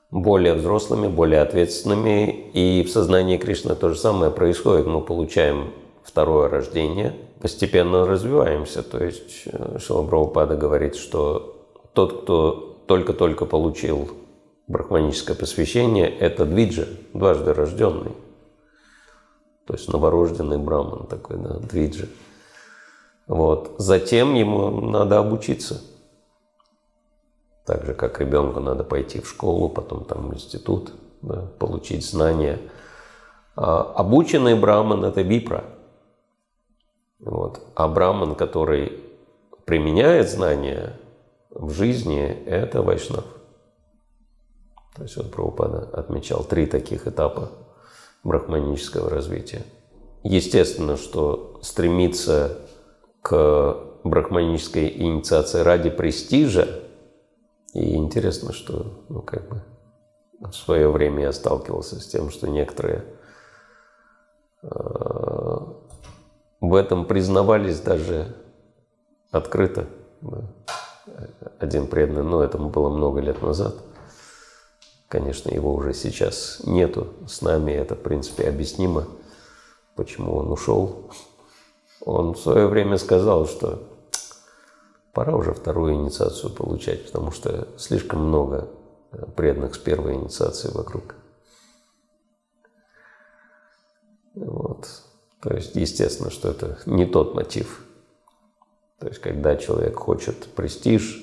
[0.10, 2.50] более взрослыми, более ответственными.
[2.54, 4.88] И в сознании Кришны то же самое происходит.
[4.88, 8.84] Мы получаем второе рождение, постепенно развиваемся.
[8.84, 14.10] То есть э, Шила Прабхупада говорит, что тот, кто только-только получил
[14.68, 18.12] брахманическое посвящение, это двиджа, дважды рожденный.
[19.66, 22.08] То есть новорожденный браман такой, да, двиджа.
[23.28, 23.76] Вот.
[23.78, 25.82] Затем ему надо обучиться.
[27.66, 32.60] Так же, как ребенку надо пойти в школу, потом там в институт, да, получить знания.
[33.56, 35.64] А обученный браман– это випра–
[37.20, 37.62] вот.
[37.76, 39.04] А браман, который
[39.66, 41.00] применяет знания
[41.50, 43.26] в жизни, это вайшнав.
[44.96, 47.52] То есть вот Прабхупада отмечал три таких этапа
[48.24, 49.64] брахманического развития.
[50.24, 52.58] Естественно, что стремиться
[53.22, 56.84] к брахманической инициации ради престижа,
[57.74, 59.62] и интересно, что ну, как бы
[60.40, 63.04] в свое время я сталкивался с тем, что некоторые
[64.64, 64.70] э,
[66.70, 68.36] в этом признавались даже
[69.32, 69.88] открыто.
[71.60, 73.76] Один преданный, но этому было много лет назад.
[75.08, 79.08] Конечно, его уже сейчас нету с нами, это, в принципе, объяснимо,
[79.96, 81.12] почему он ушел.
[82.02, 83.84] Он в свое время сказал, что
[85.14, 88.68] пора уже вторую инициацию получать, потому что слишком много
[89.36, 91.16] преданных с первой инициацией вокруг.
[94.36, 94.88] Вот.
[95.42, 97.86] То есть, естественно, что это не тот мотив.
[99.00, 101.22] То есть, когда человек хочет престиж,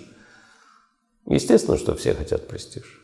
[1.27, 3.01] естественно, что все хотят престиж.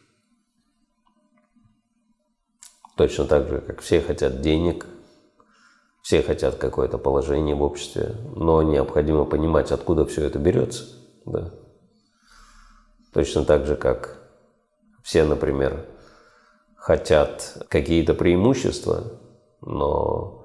[2.97, 4.87] Точно так же, как все хотят денег,
[6.03, 10.85] все хотят какое-то положение в обществе, но необходимо понимать, откуда все это берется.
[11.25, 11.53] Да?
[13.13, 14.19] Точно так же, как
[15.03, 15.87] все, например,
[16.77, 19.21] хотят какие-то преимущества,
[19.61, 20.38] но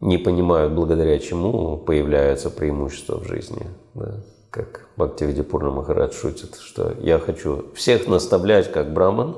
[0.00, 3.66] не понимают, благодаря чему появляются преимущества в жизни.
[3.94, 4.14] Да?
[4.50, 9.36] как Бхактивидипурна Махарадж шутит, что я хочу всех наставлять как браман,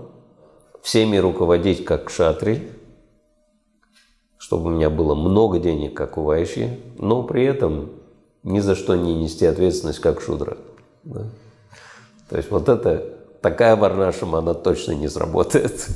[0.82, 2.70] всеми руководить как шатри,
[4.38, 7.90] чтобы у меня было много денег, как у вайши, но при этом
[8.42, 10.56] ни за что не нести ответственность, как шудра.
[11.04, 11.26] Да?
[12.30, 15.88] То есть вот это, такая варнашама, она точно не сработает.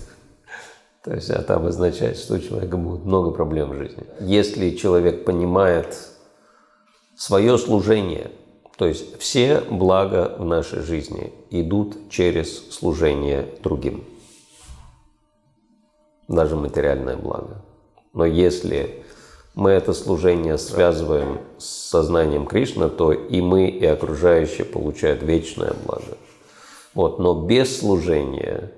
[1.05, 4.05] То есть это обозначает, что у человека будет много проблем в жизни.
[4.21, 5.99] Если человек понимает
[7.15, 8.31] свое служение,
[8.79, 14.05] то есть все блага в нашей жизни идут через служение другим,
[16.27, 17.63] даже материальное благо.
[18.15, 19.05] Но если
[19.55, 26.17] мы это служение связываем с сознанием Кришны, то и мы, и окружающие получают вечное благо.
[26.95, 28.73] Вот, но без служения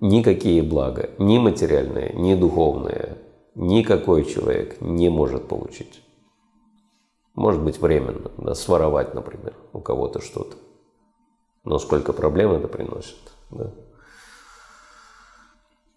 [0.00, 3.18] никакие блага, ни материальные, ни духовные,
[3.54, 6.02] никакой человек не может получить.
[7.34, 10.56] Может быть временно, да, своровать, например, у кого-то что-то.
[11.64, 13.16] Но сколько проблем это приносит.
[13.50, 13.72] Да?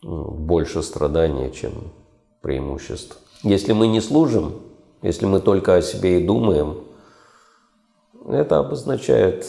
[0.02, 1.92] Больше страдания, чем
[2.42, 3.20] преимуществ.
[3.44, 4.54] Если мы не служим,
[5.02, 6.84] если мы только о себе и думаем,
[8.28, 9.46] это обозначает,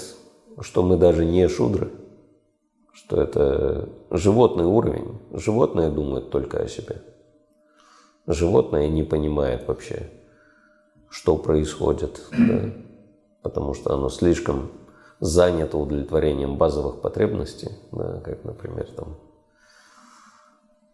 [0.61, 1.91] что мы даже не шудры,
[2.99, 5.19] что это животный уровень.
[5.33, 7.03] Животное думает только о себе.
[8.27, 10.11] Животное не понимает вообще,
[11.09, 12.73] что происходит, да?
[13.43, 14.71] потому что оно слишком
[15.21, 18.21] занято удовлетворением базовых потребностей, да?
[18.21, 19.17] как, например, там,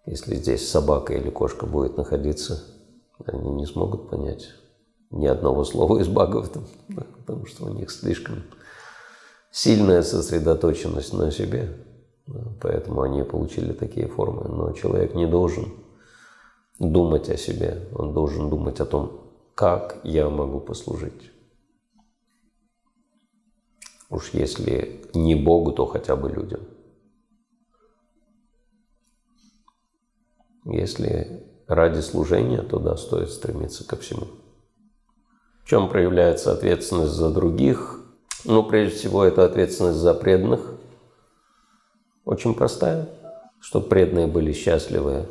[0.06, 2.62] если здесь собака или кошка будет находиться
[3.26, 4.50] они не смогут понять
[5.10, 8.42] ни одного слова из Бхагаватам, да, потому что у них слишком
[9.50, 11.76] сильная сосредоточенность на себе,
[12.60, 14.48] поэтому они получили такие формы.
[14.48, 15.72] Но человек не должен
[16.78, 19.20] думать о себе, он должен думать о том,
[19.54, 21.30] как я могу послужить.
[24.10, 26.60] Уж если не Богу, то хотя бы людям.
[30.64, 34.26] Если ради служения, то да, стоит стремиться ко всему.
[35.62, 38.00] В чем проявляется ответственность за других?
[38.44, 40.73] Ну, прежде всего, это ответственность за преданных.
[42.24, 43.08] Очень простая.
[43.60, 45.26] Чтобы преданные были счастливы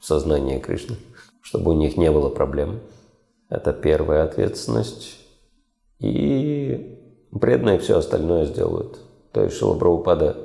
[0.00, 0.96] в сознании Кришны,
[1.40, 2.80] чтобы у них не было проблем.
[3.48, 5.18] Это первая ответственность.
[6.00, 6.98] И
[7.40, 8.98] преданные все остальное сделают.
[9.32, 10.36] То есть Шила Прабхупада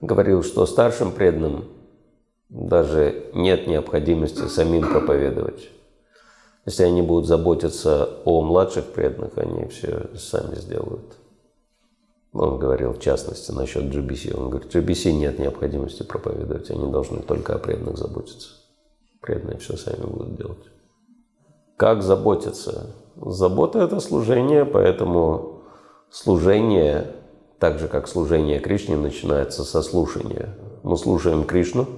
[0.00, 1.64] говорил, что старшим преданным
[2.48, 5.68] даже нет необходимости самим проповедовать.
[6.66, 11.16] Если они будут заботиться о младших преданных, они все сами сделают.
[12.34, 14.36] Он говорил, в частности, насчет GBC.
[14.36, 18.48] Он говорит, GBC нет необходимости проповедовать, они должны только о преданных заботиться.
[19.20, 20.64] Преданные все сами будут делать.
[21.76, 22.94] Как заботиться?
[23.16, 25.62] Забота– это служение, поэтому
[26.10, 27.14] служение,
[27.58, 30.58] так же как служение Кришне, начинается со слушания.
[30.82, 31.86] Мы слушаем Кришну–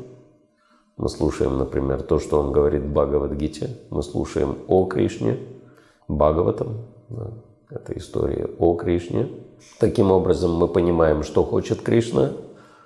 [0.97, 3.77] мы слушаем, например, то, что он говорит в Бхагавадгите.
[3.91, 5.39] Мы слушаем о Кришне,
[6.09, 6.87] Бхагаватам.
[7.11, 7.33] Да,
[7.69, 9.29] это история о Кришне.
[9.79, 12.33] Таким образом, мы понимаем, что хочет Кришна,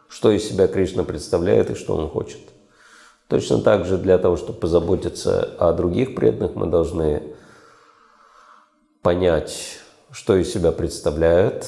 [0.08, 2.40] что из себя Кришна представляет и что он хочет.
[3.28, 7.22] Точно так же для того, чтобы позаботиться о других преданных, мы должны
[9.02, 9.78] понять,
[10.10, 11.66] что из себя представляет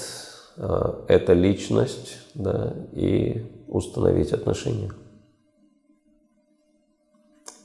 [0.57, 4.91] э, эта личность, да, и установить отношения.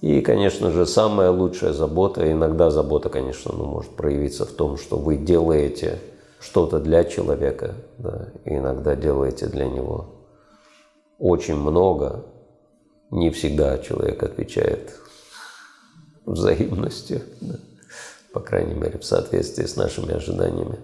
[0.02, 4.98] И, конечно же, самая лучшая забота, иногда забота, конечно, ну, может проявиться в том, что
[4.98, 6.00] вы делаете
[6.40, 10.16] что-то для человека, да, и иногда делаете для него
[11.18, 12.26] очень много.
[13.10, 14.94] Не всегда человек отвечает
[16.26, 17.56] взаимностью, да,
[18.34, 20.80] по крайней мере, в соответствии с нашими ожиданиями.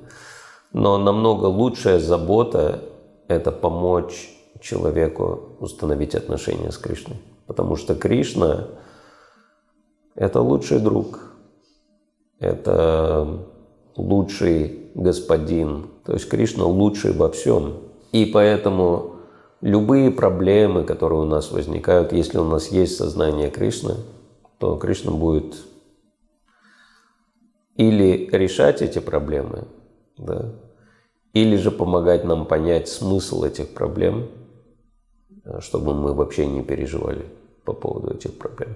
[0.71, 2.83] Но намного лучшая забота–
[3.27, 4.29] это помочь
[4.59, 7.21] человеку установить отношения с Кришной.
[7.45, 8.69] Потому что Кришна
[10.15, 11.19] это лучший друг,
[12.39, 13.47] это
[13.95, 15.87] лучший господин.
[16.05, 17.77] То есть Кришна лучший во всем.
[18.11, 19.15] И поэтому
[19.61, 23.95] любые проблемы, которые у нас возникают, если у нас есть сознание Кришны,
[24.59, 25.55] то Кришна будет
[27.75, 29.67] или решать эти проблемы,
[30.17, 30.51] да,
[31.33, 34.29] или же помогать нам понять смысл этих проблем,
[35.59, 37.25] чтобы мы вообще не переживали
[37.65, 38.75] по поводу этих проблем.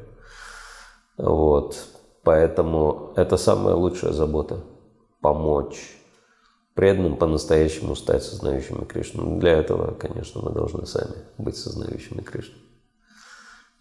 [1.17, 1.77] Вот.
[2.23, 4.61] Поэтому это самая лучшая забота–
[5.27, 5.97] помочь
[6.73, 9.37] преданным по-настоящему стать сознающими Кришну.
[9.39, 12.55] Для этого, конечно, мы должны сами быть сознающими Кришну.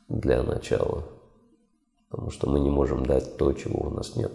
[0.09, 1.05] Для начала.
[2.09, 4.33] Потому что мы не можем дать то, чего у нас нет.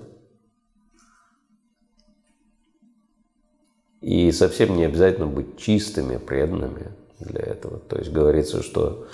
[4.00, 7.78] И совсем не обязательно быть чистыми, преданными для этого.
[7.80, 9.06] То есть говорится, что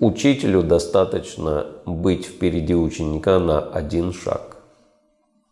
[0.00, 4.55] учителю достаточно быть впереди ученика на один шаг,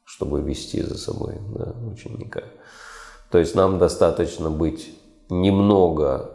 [0.05, 2.43] чтобы вести за собой да, ученика.
[3.31, 4.97] То есть нам достаточно быть
[5.29, 6.31] немного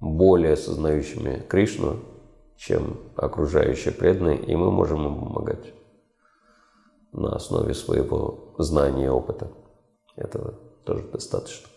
[0.00, 2.00] более осознающими Кришну,
[2.56, 5.72] чем окружающие преданные, и мы можем им помогать
[7.12, 9.50] на основе своего знания и опыта.
[10.16, 11.68] Этого тоже достаточно.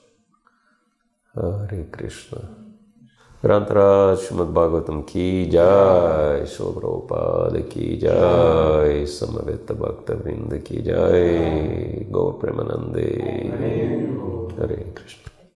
[1.34, 2.61] Харе Кришна.
[3.44, 13.10] ग्रंथराज श्रीमद्भागवतम की जाय शोभ्रोपाद की जाय समवेत भक्तवृंद की जाय गौर प्रेमानंदे
[14.62, 15.41] हरे कृष्ण